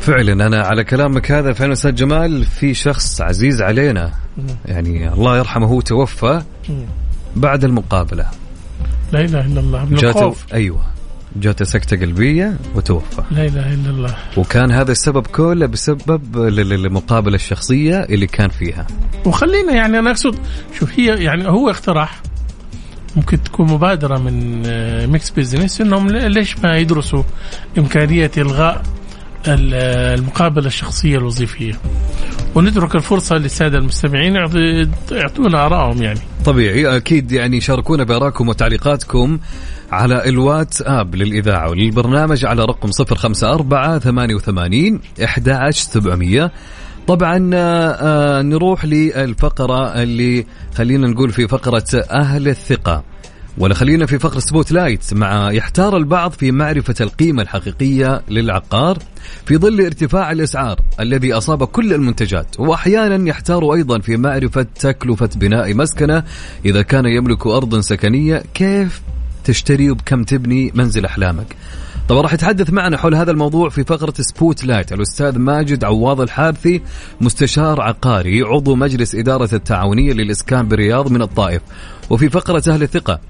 [0.00, 4.12] فعلا أنا على كلامك هذا فعلا أستاذ جمال في شخص عزيز علينا.
[4.66, 6.42] يعني الله يرحمه هو توفى
[7.36, 8.26] بعد المقابلة.
[9.12, 10.46] لا إله إلا الله من جاته الخوف.
[10.54, 10.80] أيوه.
[11.36, 13.22] جاته سكتة قلبية وتوفى.
[13.30, 14.14] لا إله إلا الله.
[14.36, 18.86] وكان هذا السبب كله بسبب ال- ال- المقابله الشخصية اللي كان فيها.
[19.26, 20.38] وخلينا يعني أنا أقصد
[20.78, 22.20] شوف هي يعني هو اقتراح.
[23.16, 27.22] ممكن تكون مبادرة من آه، Mix Business إنهم ل- ليش ما يدرسوا
[27.78, 28.82] إمكانية إلغاء
[29.48, 29.74] ال-
[30.18, 31.72] المقابلة الشخصية الوظيفية.
[32.54, 34.36] ونترك الفرصة للسادة المستمعين
[35.12, 36.20] يعطونا آرائهم يعني.
[36.44, 39.38] طبيعي أكيد يعني شاركونا بارائكم وتعليقاتكم
[39.92, 46.50] على الواتس آب للإذاعة وللبرنامج على رقم 054 88 11700
[47.06, 53.04] طبعا آه، آه، نروح للفقرة اللي خلينا نقول في فقرة أهل الثقة.
[53.58, 58.98] ولا خلينا في فقرة spotlight مع يحتار البعض في معرفة القيمة الحقيقية للعقار
[59.46, 62.46] في ظل ارتفاع الأسعار الذي أصاب كل المنتجات.
[62.58, 66.22] وأحيانا يحتار أيضا في معرفة تكلفة بناء مسكنه.
[66.64, 69.00] إذا كان يملك أرض سكنية كيف
[69.44, 71.56] تشتري وبكم تبني منزل أحلامك؟
[72.08, 76.82] طبعا راح يتحدث معنا حول هذا الموضوع في فقرة spotlight الأستاذ ماجد عواض الحارثي
[77.20, 81.62] مستشار عقاري عضو مجلس إدارة التعاونية للإسكان بالرياض من الطائف.
[82.10, 83.20] وفي فقرة أهل الثقة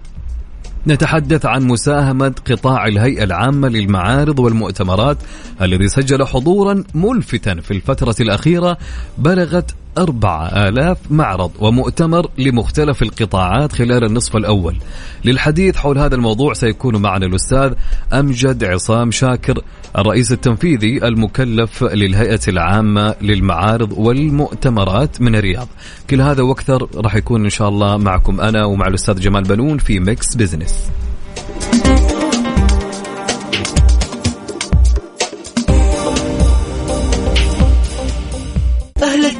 [0.86, 5.16] نتحدث عن مساهمة قطاع الهيئة العامة للمعارض والمؤتمرات
[5.62, 8.78] الذي سجل حضورا ملفتا في الفترة الأخيرة
[9.18, 14.76] بلغت أربعة آلاف معرض ومؤتمر لمختلف القطاعات خلال النصف الأول.
[15.24, 17.72] للحديث حول هذا الموضوع سيكون معنا الأستاذ
[18.12, 19.62] أمجد عصام شاكر
[19.98, 25.68] الرئيس التنفيذي المكلف للهيئة العامة للمعارض والمؤتمرات من الرياض.
[26.10, 30.00] كل هذا وأكثر راح يكون إن شاء الله معكم أنا ومع الأستاذ جمال بنون في
[30.00, 30.90] Mix Business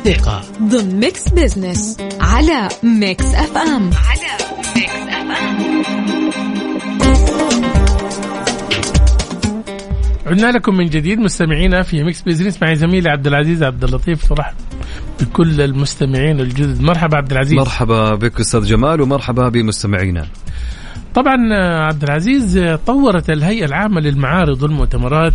[0.07, 4.31] الثقة ضمن Mix Business على Mix FM على
[4.77, 5.71] Mix FM
[10.27, 14.27] عدنا لكم من جديد مستمعينا في Mix Business معي زميلي عبد العزيز عبد اللطيف.
[14.27, 14.55] فرح
[15.21, 16.81] بكل المستمعين الجدد.
[16.81, 17.59] مرحبا عبد العزيز.
[17.59, 20.27] مرحبا بك أستاذ جمال ومرحبا بمستمعينا.
[21.15, 21.55] طبعا
[21.87, 25.35] عبد العزيز طورت الهيئة العامة للمعارض والمؤتمرات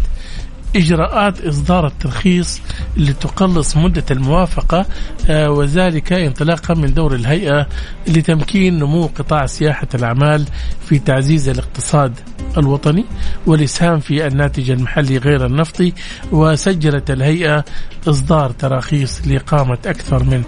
[0.76, 2.62] إجراءات إصدار الترخيص
[2.98, 4.86] لتقلص مدة الموافقة
[5.30, 7.68] آه، وذلك انطلاقا من دور الهيئة
[8.08, 10.46] لتمكين نمو قطاع سياحة الأعمال
[10.86, 12.20] في تعزيز الاقتصاد
[12.58, 13.06] الوطني
[13.48, 15.94] والإسهام في الناتج المحلي غير النفطي
[16.32, 17.66] وسجلت الهيئة
[18.08, 20.44] إصدار تراخيص لإقامة أكثر من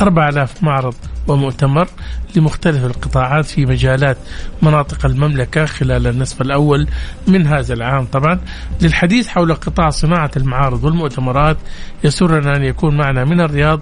[0.00, 0.94] 4000 معرض
[1.28, 1.88] ومؤتمر
[2.36, 4.16] لمختلف القطاعات في مجالات
[4.62, 6.86] مناطق المملكة خلال النصف الأول
[7.28, 8.04] من هذا العام.
[8.04, 8.40] طبعا
[8.82, 11.56] للحديث حول قطاع صناعة المعارض والمؤتمرات
[12.04, 13.80] يسرنا أن يكون معنا من الرياض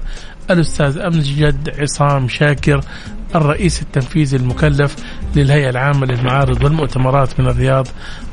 [0.51, 2.81] الأستاذ أمجد عصام شاكر
[3.35, 4.97] الرئيس التنفيذي المكلف
[5.37, 7.87] للهيئة العامة للمعارض والمؤتمرات من الرياض.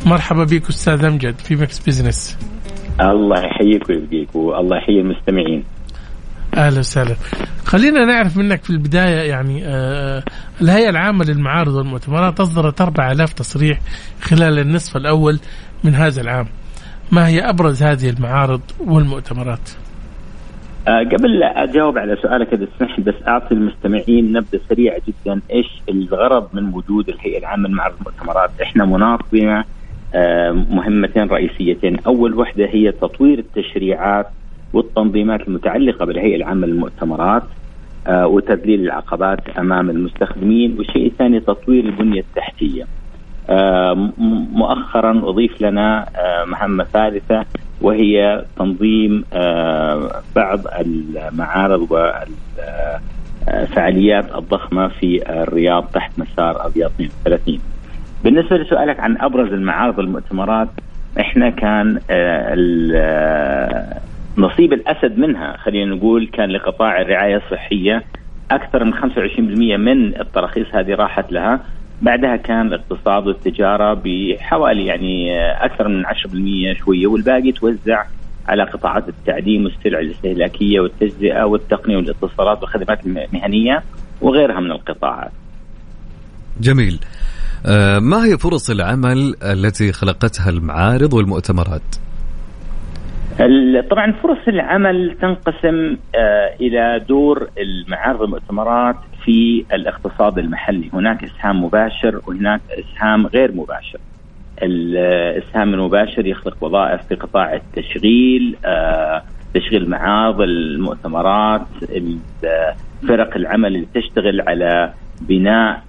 [0.05, 2.37] مرحبا بك أستاذ أمجد في Mix Business
[3.01, 5.63] الله يحييك ويبقيك والله يحيي المستمعين.
[6.55, 7.15] أهلا وسهلا.
[7.65, 10.23] خلينا نعرف منك في البداية يعني آه
[10.61, 13.79] الهيئة العامة للمعارض والمؤتمرات أصدرت 4000 تصريح
[14.21, 15.39] خلال النصف الأول
[15.83, 16.45] من هذا العام.
[17.11, 19.69] ما هي أبرز هذه المعارض والمؤتمرات؟
[20.87, 25.41] آه قبل لا أجاوب على سؤالك إذا تسمح بس أعطي المستمعين نبذة سريعة جدا.
[25.51, 29.63] إيش الغرض من وجود الهيئة العامة للمعارض والمؤتمرات؟ إحنا مناط بنا
[30.15, 31.99] آه مهمتين رئيسيتين.
[32.07, 34.27] أول وحدة هي تطوير التشريعات
[34.75, 37.43] والتنظيمات المتعلقة بالهيئة العامة للمؤتمرات
[38.07, 42.83] آه وتذليل العقبات أمام المستخدمين والشيء الثاني تطوير البنية التحتية.
[43.49, 43.93] آه
[44.53, 47.45] مؤخرا أضيف لنا آه مهمة ثالثة
[47.81, 49.23] وهي تنظيم
[50.35, 51.87] بعض المعارض
[53.47, 57.59] والفعاليات الضخمة في الرياض تحت مسار الرياض 32.
[58.23, 60.67] بالنسبة لسؤالك عن أبرز المعارض والمؤتمرات
[61.19, 61.99] إحنا كان
[64.37, 68.03] نصيب الأسد منها خلينا نقول كان لقطاع الرعاية الصحية
[68.51, 68.99] أكثر من 25%
[69.77, 71.59] من التراخيص هذه راحت لها
[72.01, 76.09] بعدها كان الاقتصاد والتجارة بحوالي يعني أكثر من 10%
[76.85, 78.03] شوية والباقي توزع
[78.47, 83.83] على قطاعات التعليم والسلع الاستهلاكية والتجزئة والتقنية والاتصالات والخدمات المهنية
[84.21, 85.31] وغيرها من القطاعات.
[86.61, 86.99] جميل.
[87.65, 92.04] آه ما هي فرص العمل التي خلقتها المعارض والمؤتمرات؟
[93.89, 98.95] طبعا فرص العمل تنقسم آه إلى دور المعارض والمؤتمرات
[99.25, 103.99] في الاقتصاد المحلي، هناك إسهام مباشر وهناك إسهام غير مباشر.
[104.63, 111.67] الإسهام المباشر يخلق وظائف في قطاع التشغيل، آه تشغيل المعارض، المؤتمرات،
[113.07, 115.81] فرق العمل اللي تشتغل على بناء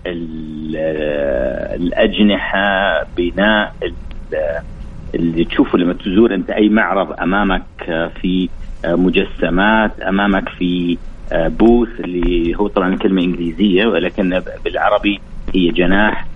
[1.77, 3.73] الأجنحة، بناء
[5.17, 7.63] اللي تشوفه لما تزور أنت أي معرض أمامك
[8.21, 8.49] في
[8.87, 10.99] مجسمات أمامك في
[11.33, 15.21] بوث اللي هو طبعا كلمة إنجليزية ولكن بالعربي
[15.55, 16.27] هي جناح.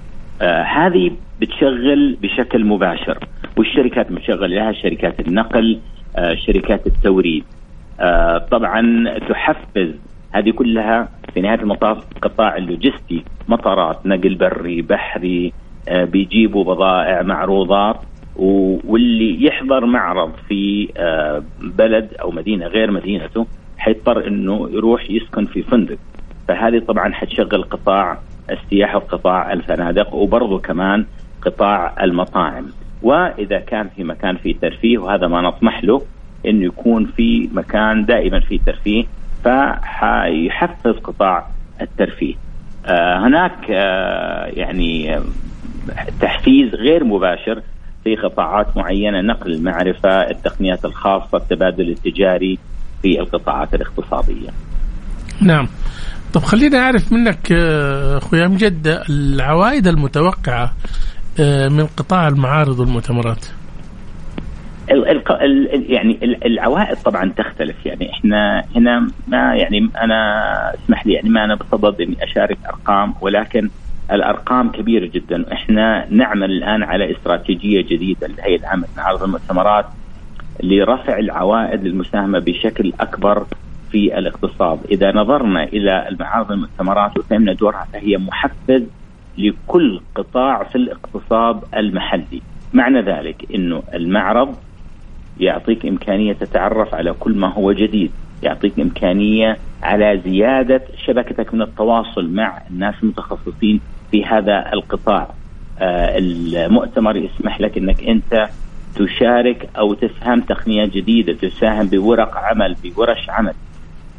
[0.76, 3.18] هذه بتشغل بشكل مباشر.
[3.56, 5.78] والشركات بتشغل لها شركات النقل
[6.46, 7.44] شركات التوريد.
[8.50, 9.90] طبعا تحفز.
[10.32, 15.52] هذه كلها في نهاية المطاف قطاع اللوجستي مطارات نقل بري بحري
[15.90, 18.00] بيجيبوا بضائع معروضات.
[18.40, 20.88] واللي يحضر معرض في
[21.60, 23.46] بلد أو مدينة غير مدينته
[23.78, 25.98] حيضطر إنه يروح يسكن في فندق.
[26.48, 28.18] فهذه طبعا حتشغل قطاع
[28.50, 31.06] السياحة وقطاع الفنادق وبرضه كمان
[31.42, 32.66] قطاع المطاعم.
[33.02, 36.02] وإذا كان في مكان فيه ترفيه وهذا ما نطمح له
[36.46, 39.04] انه يكون في مكان دائما فيه ترفيه
[39.44, 41.46] فحيحفز قطاع
[41.80, 42.34] الترفيه.
[43.18, 43.68] هناك
[44.56, 45.20] يعني
[46.20, 47.62] تحفيز غير مباشر
[48.04, 52.58] في قطاعات معينة نقل المعرفة، التقنيات الخاصة، التبادل التجاري
[53.02, 54.48] في القطاعات الاقتصادية.
[55.42, 55.68] نعم.
[56.32, 57.52] طب خلينا أعرف منك
[58.16, 60.72] أخوي امجد العوائد المتوقعة
[61.70, 63.46] من قطاع المعارض والمؤتمرات.
[65.88, 71.54] يعني العوائد طبعا تختلف يعني إحنا هنا ما يعني أنا اسمح لي يعني ما أنا
[71.54, 73.70] بصدد إني أشارك أرقام ولكن
[74.12, 75.52] الأرقام كبيرة جدا.
[75.52, 79.86] إحنا نعمل الآن على استراتيجية جديدة للهيئه العامه لمعارض المؤتمرات
[80.62, 83.46] لرفع العوائد للمساهمة بشكل أكبر
[83.90, 88.82] في الاقتصاد، إذا نظرنا إلى المعارض المؤتمرات وفهمنا دورها فهي محفز
[89.38, 92.42] لكل قطاع في الاقتصاد المحلي،
[92.72, 94.56] معنى ذلك إنه المعرض
[95.40, 98.10] يعطيك إمكانية تتعرف على كل ما هو جديد،
[98.42, 105.28] يعطيك إمكانية على زيادة شبكتك من التواصل مع الناس المتخصصين في هذا القطاع
[105.78, 108.48] آه المؤتمر يسمح لك إنك أنت
[108.96, 113.52] تشارك أو تفهم تقنيات جديدة تساهم بورق عمل بورش عمل.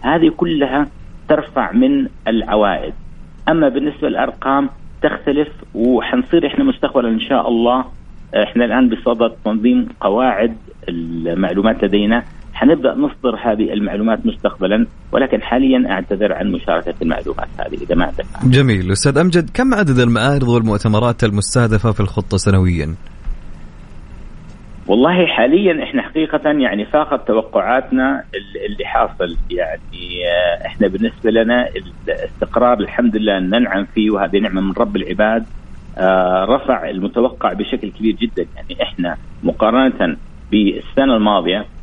[0.01, 0.87] هذه كلها
[1.27, 2.93] ترفع من العوائد.
[3.49, 4.69] أما بالنسبة للأرقام
[5.01, 7.85] تختلف وحنصير إحنا مستقبلا إن شاء الله
[8.35, 10.57] إحنا الآن بصدد تنظيم قواعد
[10.89, 12.23] المعلومات لدينا.
[12.61, 18.25] حنبدأ نصدر هذه المعلومات مستقبلا ولكن حاليا أعتذر عن مشاركة المعلومات هذه إذا ما عندك.
[18.43, 18.91] جميل.
[18.91, 22.95] أستاذ أمجد كم عدد المعارض والمؤتمرات المستهدفة في الخطة سنويا؟
[24.87, 28.23] والله حاليا إحنا حقيقة يعني فاقت توقعاتنا
[28.69, 29.37] اللي حاصل.
[29.51, 31.69] يعني آه، إحنا بالنسبة لنا
[32.07, 35.45] الاستقرار الحمد لله ننعم فيه وهذه نعمة من رب العباد
[35.97, 38.45] آه، رفع المتوقع بشكل كبير جدا.
[38.55, 40.17] يعني إحنا مقارنة
[40.51, 41.80] بالسنة الماضية آه،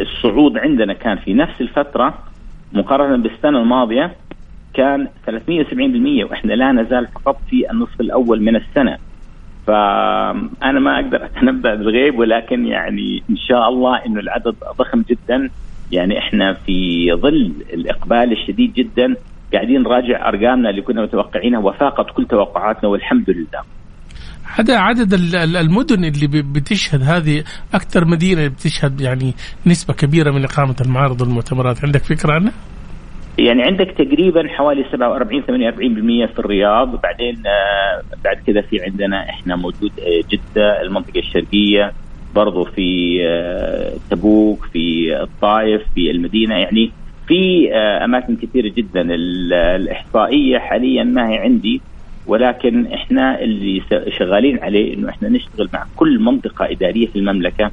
[0.00, 2.14] الصعود عندنا كان في نفس الفترة
[2.72, 4.12] مقارنة بالسنة الماضية
[4.74, 8.98] كان 370% وإحنا لا نزال فقط في النصف الأول من السنة
[9.66, 15.50] فأنا ما أقدر أتنبأ بالغيب ولكن يعني إن شاء الله إنه العدد ضخم جدا
[15.92, 19.14] يعني إحنا في ظل الإقبال الشديد جدا
[19.52, 23.60] قاعدين نراجع أرقامنا اللي كنا متوقعينها وفاقت كل توقعاتنا والحمد لله.
[24.54, 25.14] هذا عدد
[25.56, 29.34] المدن اللي بتشهد هذه أكثر مدينة بتشهد يعني
[29.66, 31.84] نسبة كبيرة من إقامة المعارض والمؤتمرات.
[31.84, 32.52] عندك فكرة عنها؟
[33.38, 36.94] يعني عندك تقريبا حوالي 47 48% في الرياض.
[36.94, 41.92] وبعدين آه، بعد كذا في عندنا إحنا موجود آه، جدة المنطقة الشرقية
[42.34, 46.54] برضو في آه، تبوك في الطائف في المدينة.
[46.54, 46.92] يعني
[47.26, 47.72] في
[48.04, 49.00] أماكن كثيرة جدا.
[49.00, 51.80] الإحصائية حاليا ما هي عندي.
[52.30, 53.82] ولكن إحنا اللي
[54.18, 57.70] شغالين عليه إنه إحنا نشتغل مع كل منطقة إدارية في المملكة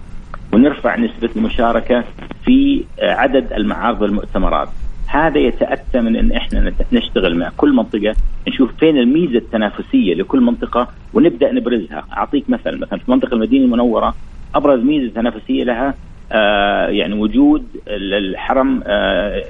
[0.54, 2.04] ونرفع نسبة المشاركة
[2.46, 4.68] في عدد المعارض والمؤتمرات.
[5.08, 8.16] هذا يتأتى من إن إحنا نشتغل مع كل منطقة
[8.48, 14.16] نشوف فين الميزة التنافسية لكل منطقة ونبدأ نبرزها، أعطيك مثل مثلا في منطقة المدينة المنورة
[14.56, 15.94] أبرز ميزة تنافسية لها
[16.32, 19.44] آه يعني وجود الحرم آه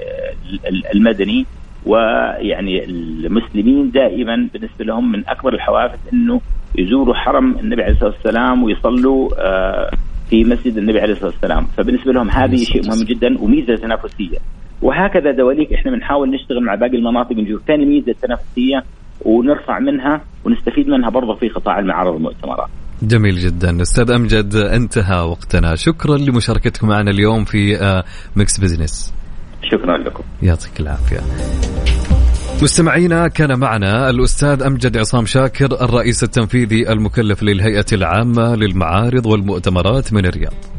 [0.94, 1.46] المدني.
[1.86, 6.40] ويعني المسلمين دائما بالنسبة لهم من أكبر الحوافز إنه
[6.78, 9.90] يزوروا حرم النبي عليه الصلاة والسلام ويصلوا آه
[10.30, 14.38] في مسجد النبي عليه الصلاة والسلام، فبالنسبة لهم هذه شيء مهم جدا وميزة تنافسية.
[14.82, 18.84] وهكذا دواليك إحنا بنحاول نشتغل مع باقي المناطق نشوف فين الميزه التنافسيه
[19.24, 22.68] ونرفع منها ونستفيد منها برضه في قطاع المعارض والمؤتمرات.
[23.02, 23.82] جميل جدا.
[23.82, 25.74] أستاذ أمجد انتهى وقتنا.
[25.74, 27.78] شكرا لمشاركتكم معنا اليوم في
[28.36, 29.14] Mix Business.
[29.62, 30.24] شكرا لكم.
[30.42, 31.20] يعطيك العافية.
[32.62, 40.26] مستمعينا كان معنا الأستاذ أمجد عصام شاكر الرئيس التنفيذي المكلف للهيئة العامة للمعارض والمؤتمرات من
[40.26, 40.77] الرياض.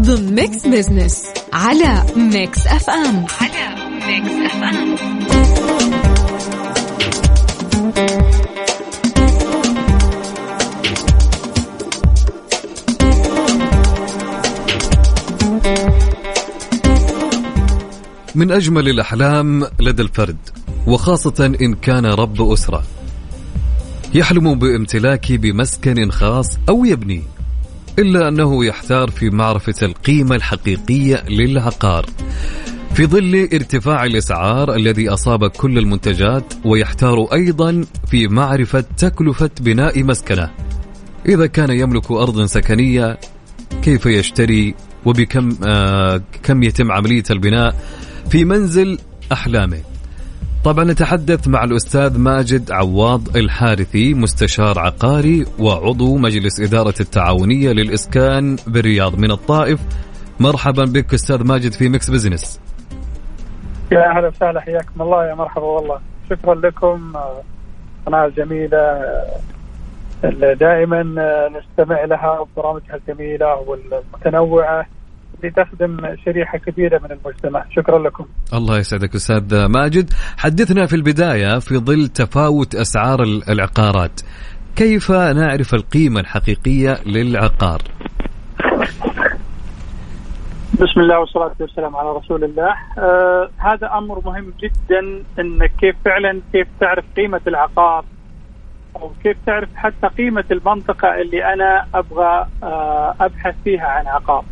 [0.00, 3.74] ضمن ميكس بزنس على ميكس اف ام على
[4.06, 4.96] ميكس اف ام
[18.34, 20.36] من أجمل الأحلام لدى الفرد
[20.86, 22.82] وخاصة إن كان رب أسرة.
[24.14, 27.35] يحلم بامتلاك بمسكن خاص أو يبني.
[27.98, 32.06] إلا أنه يحتار في معرفة القيمة الحقيقية للعقار
[32.94, 40.50] في ظل ارتفاع الأسعار الذي أصاب كل المنتجات ويحتار أيضا في معرفة تكلفة بناء مسكنة.
[41.28, 43.18] إذا كان يملك ارض سكنية
[43.82, 47.76] كيف يشتري وبكم آه كم يتم عملية البناء
[48.30, 48.98] في منزل
[49.32, 49.95] أحلامه.
[50.66, 59.18] طبعا نتحدث مع الأستاذ ماجد عواض الحارثي مستشار عقاري وعضو مجلس إدارة التعاونية للإسكان بالرياض
[59.18, 59.80] من الطائف.
[60.40, 62.60] مرحبا بك أستاذ ماجد في Mix Business.
[63.92, 66.00] يا أهلا وسهلا حياكم الله يا مرحبا والله.
[66.30, 67.12] شكرا لكم
[68.06, 69.12] قناة جميلة
[70.60, 71.02] دائما
[71.48, 74.86] نستمع لها وبرامجها الجميلة والمتنوعة.
[75.44, 77.64] لتخدم شريحة كبيرة من المجتمع.
[77.70, 78.26] شكرا لكم.
[78.54, 80.10] الله يسعدك أستاذ ماجد.
[80.38, 84.20] حدثنا في البداية في ظل تفاوت أسعار العقارات.
[84.76, 87.80] كيف نعرف القيمة الحقيقية للعقار؟
[90.74, 92.74] بسم الله والصلاة والسلام على رسول الله.
[92.98, 98.04] آه هذا أمر مهم جدا أنك كيف فعلا كيف تعرف قيمة العقار
[98.96, 104.44] أو كيف تعرف حتى قيمة المنطقة اللي أنا أبغى آه أبحث فيها عن عقار.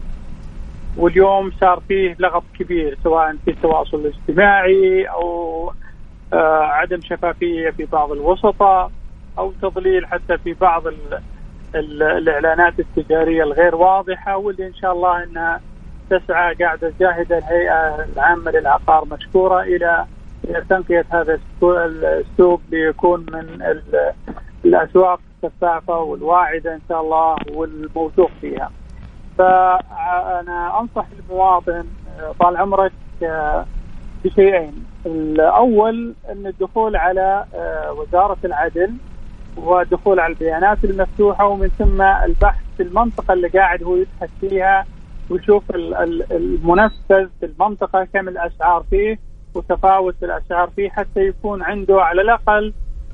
[0.96, 5.72] واليوم صار فيه لغط كبير سواء في التواصل الاجتماعي أو
[6.32, 8.90] آه عدم شفافية في بعض الوسطاء
[9.38, 11.20] أو تضليل حتى في بعض ال
[11.74, 15.60] ال الإعلانات التجارية الغير واضحة واللي إن شاء الله إنها
[16.10, 20.06] تسعى قاعدة جاهدة الهيئة العامة للعقار مشكورة إلى
[20.68, 23.62] تنقية هذا السوق ليكون من
[24.64, 28.70] الأسواق الشفافة والواعدة إن شاء الله والموثوق فيها.
[29.38, 31.84] فأنا أنصح المواطن
[32.40, 32.92] طال عمرك
[34.24, 34.84] بشيئين.
[35.06, 37.44] الأول أن الدخول على
[37.96, 38.92] وزارة العدل
[39.56, 44.86] ودخول على البيانات المفتوحة ومن ثم البحث في المنطقة اللي قاعد هو يبحث فيها
[45.30, 45.62] ويشوف
[46.30, 49.18] المنفذ في المنطقة كم الاسعار فيه
[49.54, 52.72] وتفاوت الاسعار فيه حتى يكون عنده على الأقل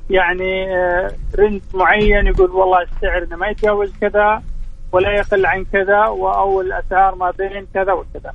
[0.09, 4.43] يعني آه، رنج معين يقول والله السعر ما يتجاوز كذا.
[4.91, 8.33] ولا يقل عن كذا أو الأسعار ما بين كذا وكذا.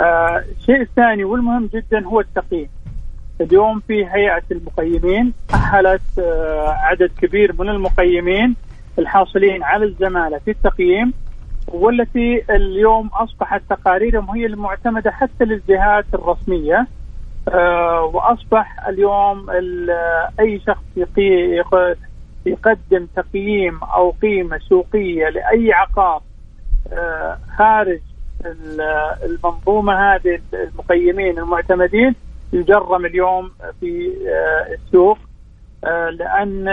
[0.00, 2.68] آه الشيء الثاني والمهم جدا هو التقييم.
[3.40, 8.56] اليوم في هيئة المقيمين اهلت آه عدد كبير من المقيمين
[8.98, 11.12] الحاصلين على الزمالة في التقييم
[11.68, 16.86] والتي اليوم أصبحت تقاريرهم هي المعتمدة حتى للجهات الرسمية
[17.48, 19.46] آه وأصبح اليوم
[20.40, 20.82] أي شخص
[22.46, 26.22] يقدم تقييم أو قيمة سوقية لأي عقار
[26.92, 28.00] آه خارج
[29.24, 32.14] المنظومة هذه المقيمين المعتمدين
[32.52, 35.18] يجرم اليوم في آه السوق
[35.84, 36.68] آه، لأن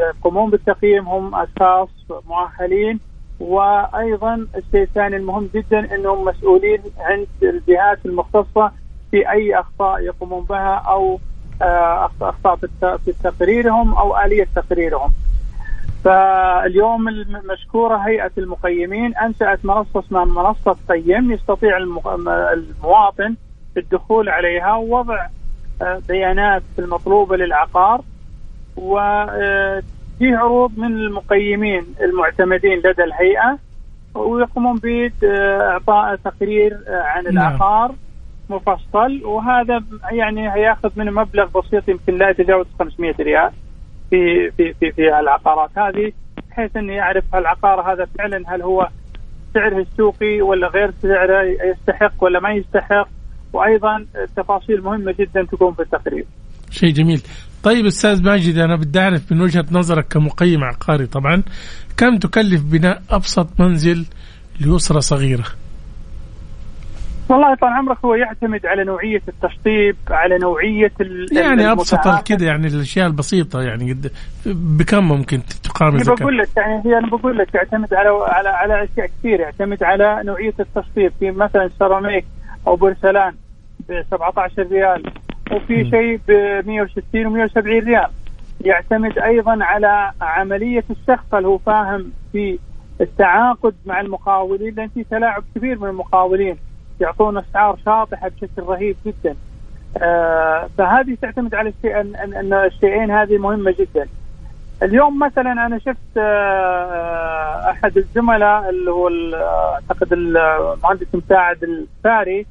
[0.00, 1.88] القمون بالتقييم هم اشخاص
[2.26, 3.00] مؤهلين
[3.40, 8.72] وأيضا الشيء الثاني المهم جدا إنهم مسؤولين عند الجهات المختصة
[9.10, 11.20] في أي أخطاء يقومون بها أو
[11.62, 12.56] اخطاء
[13.04, 15.12] في تقريرهم أو آلية تقريرهم.
[16.04, 21.76] فاليوم المشكورة هيئة المقيمين أنشأت منصة اسمها منصة قيم يستطيع
[22.52, 23.36] المواطن
[23.76, 25.26] الدخول عليها ووضع
[25.82, 28.00] آه، بيانات المطلوبة للعقار
[28.76, 29.82] وفي
[30.22, 33.58] عروض من المقيمين المعتمدين لدى الهيئة
[34.14, 37.32] ويقومون بإعطاء تقرير عن نعم.
[37.32, 37.94] العقار
[38.54, 43.50] مفصل وهذا يعني هياخذ منه مبلغ بسيط يمكن لا يتجاوز 500 ريال
[44.10, 46.12] في في في في العقارات هذه
[46.50, 48.88] بحيث إني أعرف العقار هذا فعلا هل هو
[49.54, 53.08] سعره السوقي ولا غير سعره يستحق ولا ما يستحق
[53.52, 56.26] وأيضا تفاصيل مهمة جدا تكون في التقرير.
[56.70, 57.22] شيء جميل.
[57.62, 61.42] طيب أستاذ ماجد أنا بدي أعرف من وجهة نظرك كمقيم عقاري طبعا
[61.96, 64.06] كم تكلف بناء أبسط منزل
[64.60, 65.44] لأسرة صغيرة؟
[67.32, 70.92] والله طال عمرك هو يعتمد على نوعية التشطيب على نوعية
[71.32, 73.96] يعني أبسط كذا يعني الأشياء البسيطة يعني
[74.46, 78.84] بكم ممكن تقام أنا بقول لك يعني هي أنا بقول لك يعتمد على على على
[78.84, 81.12] أشياء كثير يعتمد على نوعية التشطيب.
[81.20, 82.24] في مثلا سيراميك
[82.66, 83.34] أو بورسلان
[83.88, 85.02] ب 17 ريال
[85.52, 86.32] وفي شيء ب
[86.66, 88.10] 160 و 170 ريال.
[88.60, 92.58] يعتمد أيضا على عملية الشخص هل هو فاهم في
[93.00, 96.56] التعاقد مع المقاولين لأن في تلاعب كبير من المقاولين.
[97.00, 99.36] يعطون اسعار شاطحة بشكل رهيب جدا.
[100.02, 104.08] آه فهذه تعتمد على الشيء ان الشيئين هذه مهمة جدا.
[104.82, 109.08] اليوم مثلا أنا شفت آه أحد الزملاء اللي هو
[109.74, 112.46] أعتقد المهندس مساعد الفاري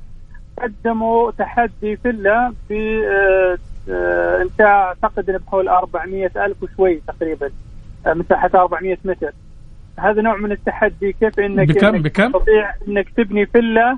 [0.61, 3.57] قدموا تحدي فيلا في آه
[3.89, 7.49] آه انت أعتقد بحول 400 ألف وشوي تقريبا
[8.07, 9.31] آه مساحة 400 متر
[9.99, 13.97] هذا نوع من التحدي كيف انك بكم إنك بكم؟ تستطيع إنك تبني فيلا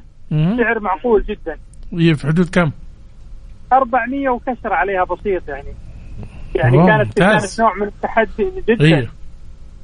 [0.57, 1.57] سعر معقول جدا
[2.15, 2.71] في حدود كم؟
[3.73, 5.73] 400 وكسر عليها بسيط يعني
[6.55, 9.09] يعني كانت كانت نوع من التحدي جدا إيه.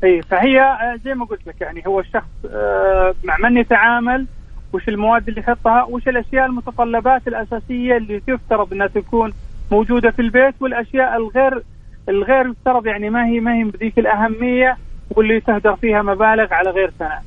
[0.03, 4.27] اي فهي آه، زي ما قلت لك يعني هو الشخص آه، مع من يتعامل
[4.73, 9.33] وش المواد اللي يحطها وش الأشياء المتطلبات الأساسية اللي تفترض إنها تكون
[9.71, 11.63] موجودة في البيت والأشياء الغير
[12.09, 14.77] الغير يفترض يعني ما هي ما هي بذيك الأهمية
[15.09, 17.19] واللي تهدر فيها مبالغ على غير سنة.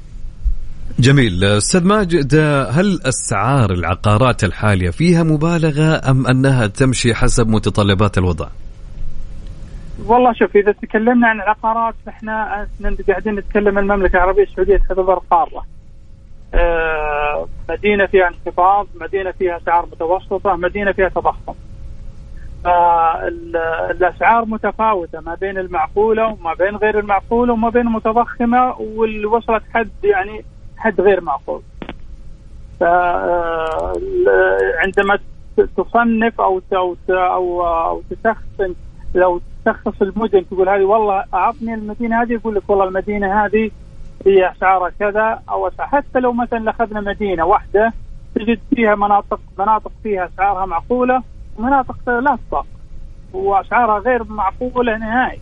[0.99, 2.35] جميل أستاذ ماجد
[2.71, 8.49] هل أسعار العقارات الحالية فيها مبالغة أم أنها تمشي حسب متطلبات الوضع؟
[10.07, 12.67] والله شوف إذا تكلمنا عن العقارات فاحنا
[13.09, 15.65] قاعدين نتكلم المملكة العربية السعودية تعتبر قارة.
[16.55, 21.55] آه، مدينة فيها انخفاض، مدينة فيها أسعار متوسطة، مدينة فيها تضخم.
[23.91, 29.91] الأسعار متفاوتة ما بين المعقولة وما بين غير المعقولة وما بين المتضخمة واللي وصلت حد
[30.05, 30.45] يعني
[30.83, 31.63] حد غير معقول.
[34.85, 35.19] عندما
[35.77, 38.77] تصنف أو أو أو, أو تشخص
[39.15, 43.71] لو تشخص المدن تقول هذه والله أعطني المدينة هذه يقول لك والله المدينة هذه
[44.27, 47.93] هي اسعارها كذا أو أسعار حتى لو مثلا اخذنا مدينة واحدة
[48.35, 51.23] تجد فيها مناطق مناطق فيها اسعارها معقولة
[51.59, 52.67] ومناطق لا تطاق
[53.33, 55.41] واسعارها غير معقولة نهائي.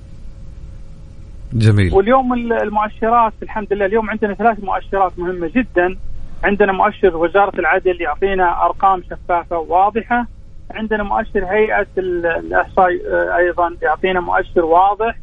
[1.52, 1.94] جميل.
[1.94, 5.96] واليوم المؤشرات الحمد لله اليوم عندنا ثلاث مؤشرات مهمة جدا.
[6.44, 10.26] عندنا مؤشر وزارة العدل يعطينا أرقام شفافة وواضحة.
[10.70, 15.14] عندنا مؤشر هيئة الاحصاء آه، أيضا يعطينا مؤشر واضح.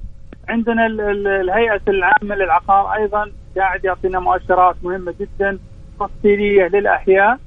[0.49, 5.59] عندنا الهيئة العامة للعقار أيضا قاعد يعطينا مؤشرات مهمة جدا
[5.99, 7.37] تفصيلية للأحياء.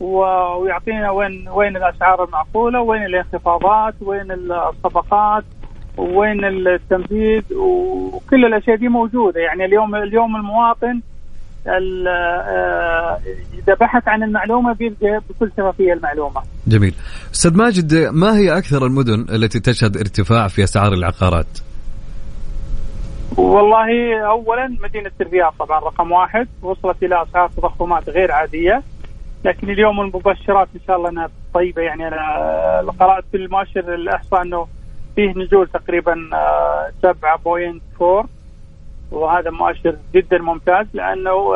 [0.00, 5.44] ويعطينا وين وين الأسعار المعقولة وين الانخفاضات وين الصفقات.
[5.96, 11.00] وين التنفيذ وكل الأشياء دي موجودة يعني اليوم اليوم المواطن
[11.66, 13.18] آه،
[13.58, 16.42] إذا بحث عن المعلومة بيلقى بكل شفافيه المعلومة.
[16.66, 16.94] جميل.
[17.34, 21.58] أستاذ ماجد ما هي أكثر المدن التي تشهد ارتفاع في أسعار العقارات؟
[23.36, 28.82] والله اولا مدينة الرياض طبعا رقم واحد وصلت إلى أسعار تضخمات غير عادية
[29.44, 34.66] لكن اليوم المبشرات إن شاء الله إنها طيبة يعني أنا قرات في المؤشر الأحصاء إنه
[35.16, 36.14] فيه نزول تقريبا
[37.02, 38.24] 7.4 آه،
[39.10, 41.54] وهذا مؤشر جدا ممتاز لأنه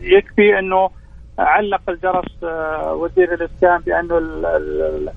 [0.00, 0.90] يكفي إنه
[1.38, 5.08] علق الجرس آه، وزير الإسكان بأنه ال ال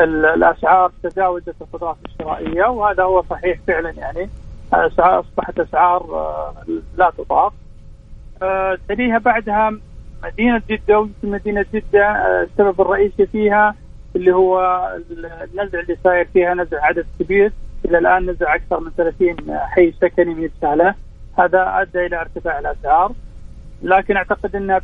[0.00, 4.30] ال الأسعار تجاوزت القدرات الشرائيه وهذا هو صحيح فعلا يعني.
[4.98, 6.54] أصبحت أسعار آه،
[6.96, 7.52] لا تطاق.
[8.88, 9.72] تليها بعدها
[10.24, 12.10] مدينة جدة مدينه جدة
[12.42, 13.74] السبب الرئيسي فيها
[14.16, 14.60] اللي هو
[15.52, 17.52] النزع اللي صاير فيها نزع عدد كبير.
[17.84, 20.94] إلى الآن نزع أكثر من 30 حي سكني من السهلة.
[21.38, 23.12] هذا أدى إلى ارتفاع الأسعار.
[23.82, 24.80] لكن أعتقد أنها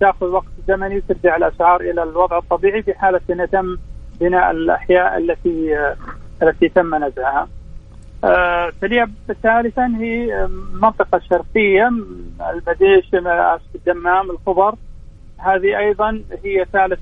[0.00, 3.76] تاخذ وقت زمني وترجع الأسعار إلى الوضع الطبيعي في حاله أن تم
[4.20, 5.76] بناء الأحياء التي
[6.42, 7.48] التي تم نزعها.
[8.24, 8.72] آه
[9.42, 11.88] ثالثا هي المنطقة الشرقيه
[12.50, 13.14] المديش
[13.74, 14.74] الدمام الخبر.
[15.44, 17.00] هذه أيضا هي ثالث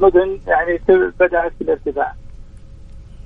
[0.00, 0.80] مدن يعني
[1.20, 2.14] بدأت في الارتفاع.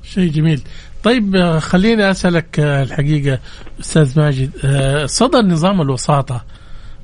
[0.02, 0.62] شيء جميل.
[1.04, 3.38] طيب آه، خليني أسألك آه، الحقيقة
[3.80, 6.44] أستاذ ماجد آه، صدر نظام الوساطة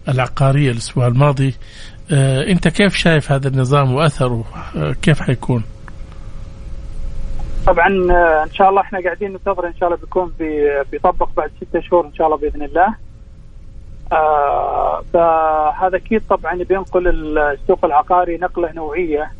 [0.09, 1.55] العقاريه الأسبوع الماضي
[2.49, 4.45] أنت كيف شايف هذا النظام وأثره
[5.03, 5.65] كيف حيكون؟
[7.67, 7.87] طبعا
[8.45, 10.33] إن شاء الله إحنا قاعدين ننتظر إن شاء الله بيكون
[10.93, 12.95] بيطبق بعد ستة شهور إن شاء الله بإذن الله.
[14.13, 19.31] آه فهذا أكيد طبعا بينقل السوق العقاري نقلة نوعية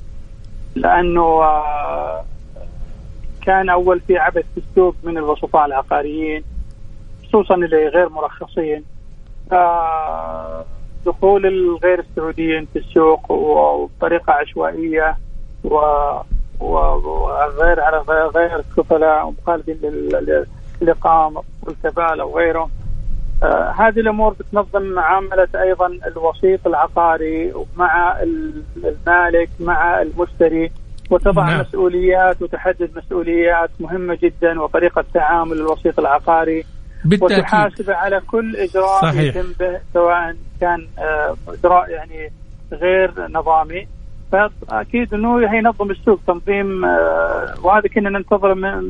[0.75, 2.25] لأنه آه
[3.43, 6.45] كان أول في عبث في السوق من الوسطاء العقاريين
[7.29, 8.85] خصوصا اللي غير مرخصين.
[9.53, 10.65] آه
[11.07, 15.17] دخول الغير السعوديين في السوق وبطريقة عشوائية
[15.65, 15.77] و
[16.61, 17.99] وغير على
[18.35, 19.77] غير كفلاء ومخالفين
[20.81, 22.71] للاقامه والكفاله وغيره
[23.43, 28.17] آه هذه الأمور بتنظم معاملة أيضا الوسيط العقاري مع
[28.85, 30.71] المالك مع المشتري
[31.11, 31.61] وتضع نعم.
[31.61, 36.65] مسؤوليات وتحدد مسؤوليات مهمة جدا وطريقة تعامل الوسيط العقاري
[37.05, 37.39] بالتأكيد.
[37.39, 39.37] وتحاسب على كل إجراء صحيح.
[39.37, 42.33] يتم به سواء كان آه، إجراء يعني
[42.73, 43.89] غير نظامي
[44.33, 48.85] فاكيد إنه هينظم السوق تنظيم آه، وهذا كنا ننتظره من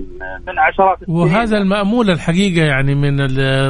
[0.47, 1.18] من عشرات السنين.
[1.18, 3.16] وهذا المأمول الحقيقة يعني من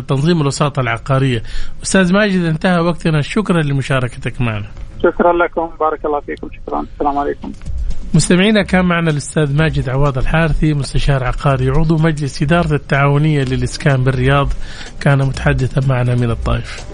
[0.06, 1.42] تنظيم الوساطة العقارية.
[1.82, 3.20] أستاذ ماجد انتهى وقتنا.
[3.20, 4.66] شكرا لمشاركتك معنا.
[5.02, 5.70] شكرا لكم.
[5.80, 6.48] بارك الله فيكم.
[6.52, 6.80] شكرا.
[6.80, 7.52] السلام عليكم.
[8.14, 14.48] مستمعينا كان معنا الأستاذ ماجد عواد الحارثي مستشار عقاري عضو مجلس إدارة التعاونية للإسكان بالرياض.
[15.00, 16.86] كان متحدثا معنا من الطائف.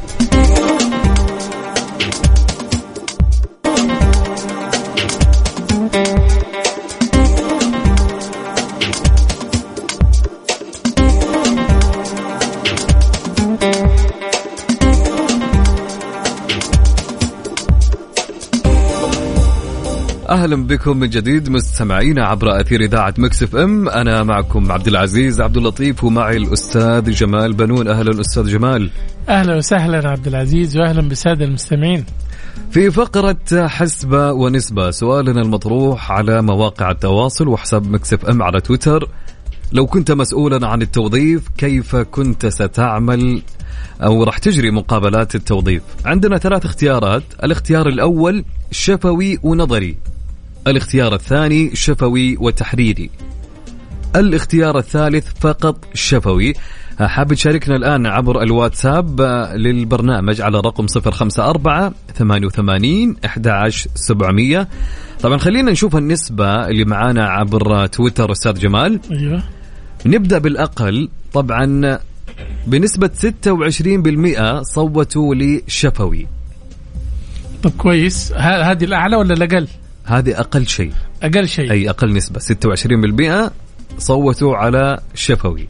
[20.28, 23.88] أهلا بكم من جديد مستمعينا عبر أثير إذاعة Mix FM.
[23.88, 27.88] أنا معكم عبد العزيز عبد اللطيف ومعي الأستاذ جمال بنون.
[27.88, 28.90] أهلا أستاذ جمال.
[29.28, 32.04] أهلا وسهلا عبد العزيز وأهلا بالسادة المستمعين.
[32.70, 39.08] في فقرة حسبة ونسبة سؤالنا المطروح على مواقع التواصل وحساب Mix FM على تويتر.
[39.72, 43.42] لو كنت مسؤولا عن التوظيف كيف كنت ستعمل
[44.02, 47.22] أو راح تجري مقابلات التوظيف؟ عندنا ثلاث اختيارات.
[47.44, 49.96] الاختيار الأول شفوي ونظري.
[50.66, 53.10] الاختيار الثاني شفوي وتحريري.
[54.16, 56.54] الاختيار الثالث فقط شفوي.
[57.00, 59.20] حاب تشاركنا الآن عبر الواتساب
[59.54, 64.68] للبرنامج على رقم 054 88 11700
[65.22, 69.00] طبعا خلينا نشوف النسبة اللي معانا عبر تويتر أستاذ جمال.
[69.10, 69.42] أيوة.
[70.06, 71.08] نبدأ بالأقل.
[71.32, 71.98] طبعا
[72.66, 76.26] بنسبة 26% صوتوا لشفوي.
[77.62, 78.32] طب كويس.
[78.32, 79.68] هذه الأعلى ولا الأقل؟
[80.06, 80.92] هذه أقل شيء.
[81.22, 81.70] أقل شيء.
[81.70, 83.50] أي أقل نسبة 26%
[83.98, 85.68] صوتوا على شفوي.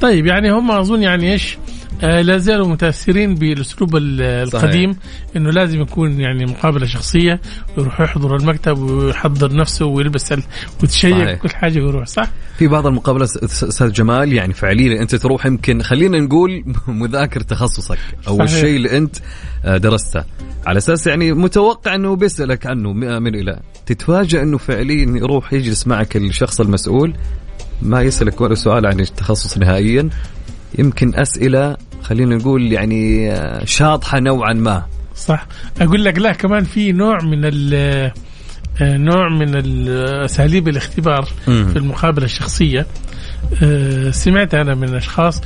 [0.00, 1.58] طيب يعني هم أظن يعني إيش
[2.02, 4.96] آه لا زالوا متأثرين بالأسلوب القديم.
[5.36, 7.40] إنه لازم يكون يعني مقابلة شخصية
[7.76, 10.34] ويروح يحضر المكتب ويحضر نفسه ويلبس
[10.82, 15.82] وتشيك كل حاجة ويروح صح؟ في بعض المقابلات أستاذ جمال يعني فعليا أنت تروح يمكن
[15.82, 17.98] خلينا نقول مذاكر تخصصك
[18.28, 18.52] أو صحيح.
[18.52, 19.16] الشيء اللي أنت
[19.64, 20.24] آه، درسته
[20.66, 26.16] على أساس يعني متوقع أنه بيسألك عنه من إلى تتفاجئ أنه فعليا يروح يجلس معك
[26.16, 27.14] الشخص المسؤول
[27.82, 30.08] ما يسألك ولا سؤال عن التخصص نهائيا.
[30.78, 34.82] يمكن أسئلة خلينا نقول يعني آه، شاطحة نوعا ما.
[35.16, 35.46] صح.
[35.80, 37.74] أقول لك لا كمان في نوع من ال
[38.82, 41.28] آه، نوع من ال- أساليب الاختبار.
[41.44, 42.86] في المقابلة الشخصية.
[43.62, 45.40] آه، سمعت أنا من أشخاص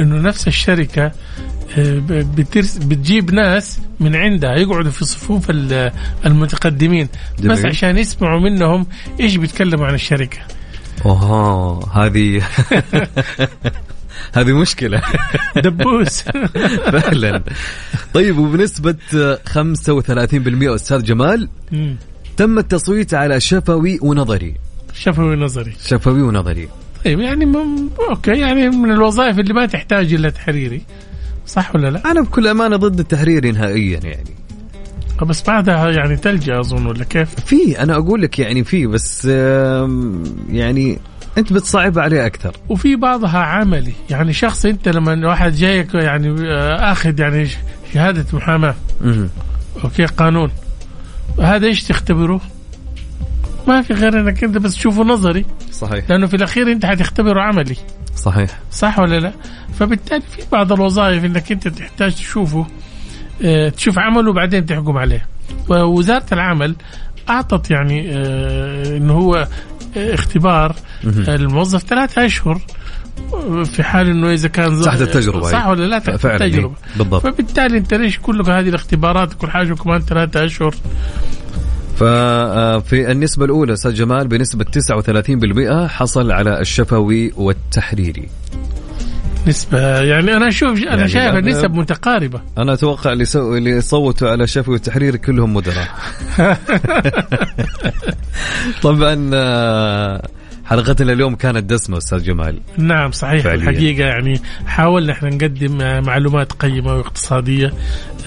[0.00, 1.12] إنه نفس الشركة
[1.78, 2.02] آه،
[2.86, 5.92] بتجيب ناس من عندها يقعدوا في صفوف ال-
[6.26, 7.08] المتقدمين.
[7.38, 7.66] بس جميل.
[7.66, 8.86] عشان يسمعوا منهم
[9.20, 10.38] إيش بيتكلموا عن الشركة.
[11.06, 12.42] اوه هذه
[14.36, 15.02] هذه مشكلة.
[15.56, 16.22] دبوس.
[16.92, 17.42] فعلا.
[18.14, 19.44] طيب وبنسبة 35%
[20.74, 21.48] أستاذ جمال.
[22.36, 24.54] تم التصويت على شفوي ونظري.
[24.94, 26.68] شفوي نظري شفوي ونظري.
[27.04, 27.88] طيب يعني مم...
[28.10, 30.82] okay يعني من الوظائف اللي ما تحتاج الا تحريري.
[31.46, 34.34] صح ولا لا؟ أنا بكل أمانة ضد التحريري نهائيا يعني.
[35.24, 39.24] بس بعدها يعني تلجأ أظن ولا كيف؟ في أنا أقول لك يعني في بس
[40.48, 40.98] يعني
[41.38, 42.56] أنت بتصعب عليه أكثر.
[42.68, 43.92] وفي بعضها عملي.
[44.10, 47.48] يعني شخص أنت لما واحد جايك يعني آه، آخذ يعني
[47.94, 48.74] شهادة محاماة.
[49.84, 50.50] okay قانون.
[51.40, 52.40] هذا إيش تختبره؟
[53.68, 55.44] ما في غير إنك أنت بس تشوفه نظري.
[55.72, 56.10] صحيح.
[56.10, 57.76] لأنه في الأخير أنت حتختبره عملي.
[58.16, 58.58] صحيح.
[58.72, 59.32] صح ولا لا؟
[59.78, 62.66] فبالتالي في بعض الوظائف إنك أنت تحتاج تشوفه.
[63.76, 65.26] تشوف عمله وبعدين تحكم عليه.
[65.68, 66.76] ووزارة العمل
[67.30, 69.48] أعطت يعني آه، انه هو
[69.96, 72.60] آه، اختبار آه، الموظف ثلاثة أشهر
[73.34, 75.66] آه، في حال إنه إذا كان تحت التجربة، صح.
[75.66, 77.22] ولا لا تحت فعلا، التجربة إيه، بالضبط.
[77.22, 80.74] فبالتالي أنت ليش كل هذه الاختبارات كل حاجة كمان ثلاثة أشهر
[81.96, 88.28] ففي النسبة الأولى أستاذ جمال بنسبة 39% حصل على الشفوي والتحريري
[89.46, 92.40] نسبة يعني أنا أشوف أنا يعني شايف النسب متقاربة.
[92.58, 93.56] أنا أتوقع اللي, سو...
[93.56, 95.88] اللي صوتوا على الشفوي والتحريري كلهم مدراء.
[98.82, 100.22] طبعا آه،
[100.64, 102.60] حلقتنا اليوم كانت دسمة أستاذ جمال.
[102.78, 103.44] نعم صحيح.
[103.44, 103.70] فعلياً.
[103.70, 107.72] الحقيقة يعني حاولنا إحنا نقدم آه، معلومات قيمة واقتصادية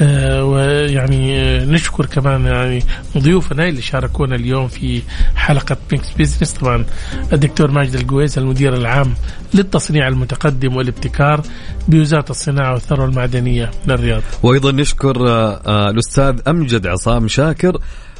[0.01, 2.83] آه، ويعني آه، نشكر كمان يعني
[3.17, 5.01] ضيوفنا اللي شاركونا اليوم في
[5.35, 6.85] حلقة Mix Business طبعا
[7.33, 9.13] الدكتور ماجد القويس المدير العام
[9.53, 11.41] للتصنيع المتقدم والابتكار
[11.87, 17.77] بوزارة الصناعة والثروة المعدنية من الرياض وأيضا نشكر آه، الأستاذ أمجد عصام شاكر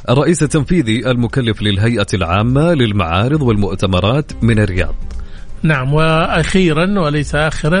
[0.08, 4.94] الرئيس التنفيذي المكلف للهيئة العامة للمعارض والمؤتمرات من الرياض.
[5.62, 7.80] نعم وأخيرا وليس اخرا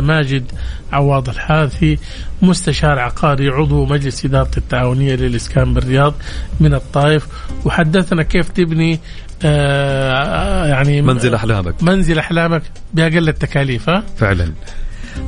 [0.00, 0.44] ماجد
[0.92, 1.98] عواض الحاثي
[2.42, 6.14] مستشار عقاري عضو مجلس إدارة التعاونية للإسكان بالرياض
[6.60, 7.26] من الطائف.
[7.64, 9.00] وحدثنا كيف تبني
[9.44, 11.82] آه، يعني منزل أحلامك.
[11.82, 12.62] منزل أحلامك
[12.94, 14.52] بأقل التكاليف فعلا.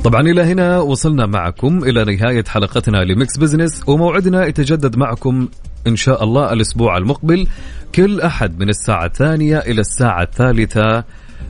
[0.03, 5.47] طبعا إلى هنا وصلنا معكم إلى نهاية حلقتنا ل Mix Business وموعدنا يتجدد معكم
[5.87, 7.47] إن شاء الله الأسبوع المقبل
[7.95, 11.03] كل أحد من الساعة الثانية إلى الساعة الثالثة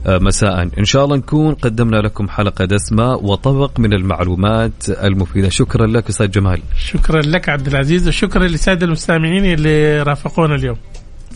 [0.06, 0.68] آه، مساء.
[0.78, 5.48] إن شاء الله نكون قدمنا لكم حلقة دسمة وطبق من المعلومات المفيدة.
[5.48, 6.62] شكرا لك أستاذ جمال.
[6.76, 10.76] شكرا لك عبد العزيز وشكرا للسادة المستمعين اللي رافقونا اليوم.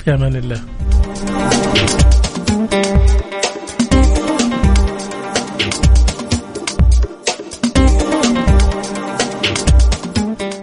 [0.05, 0.61] في أمان الله.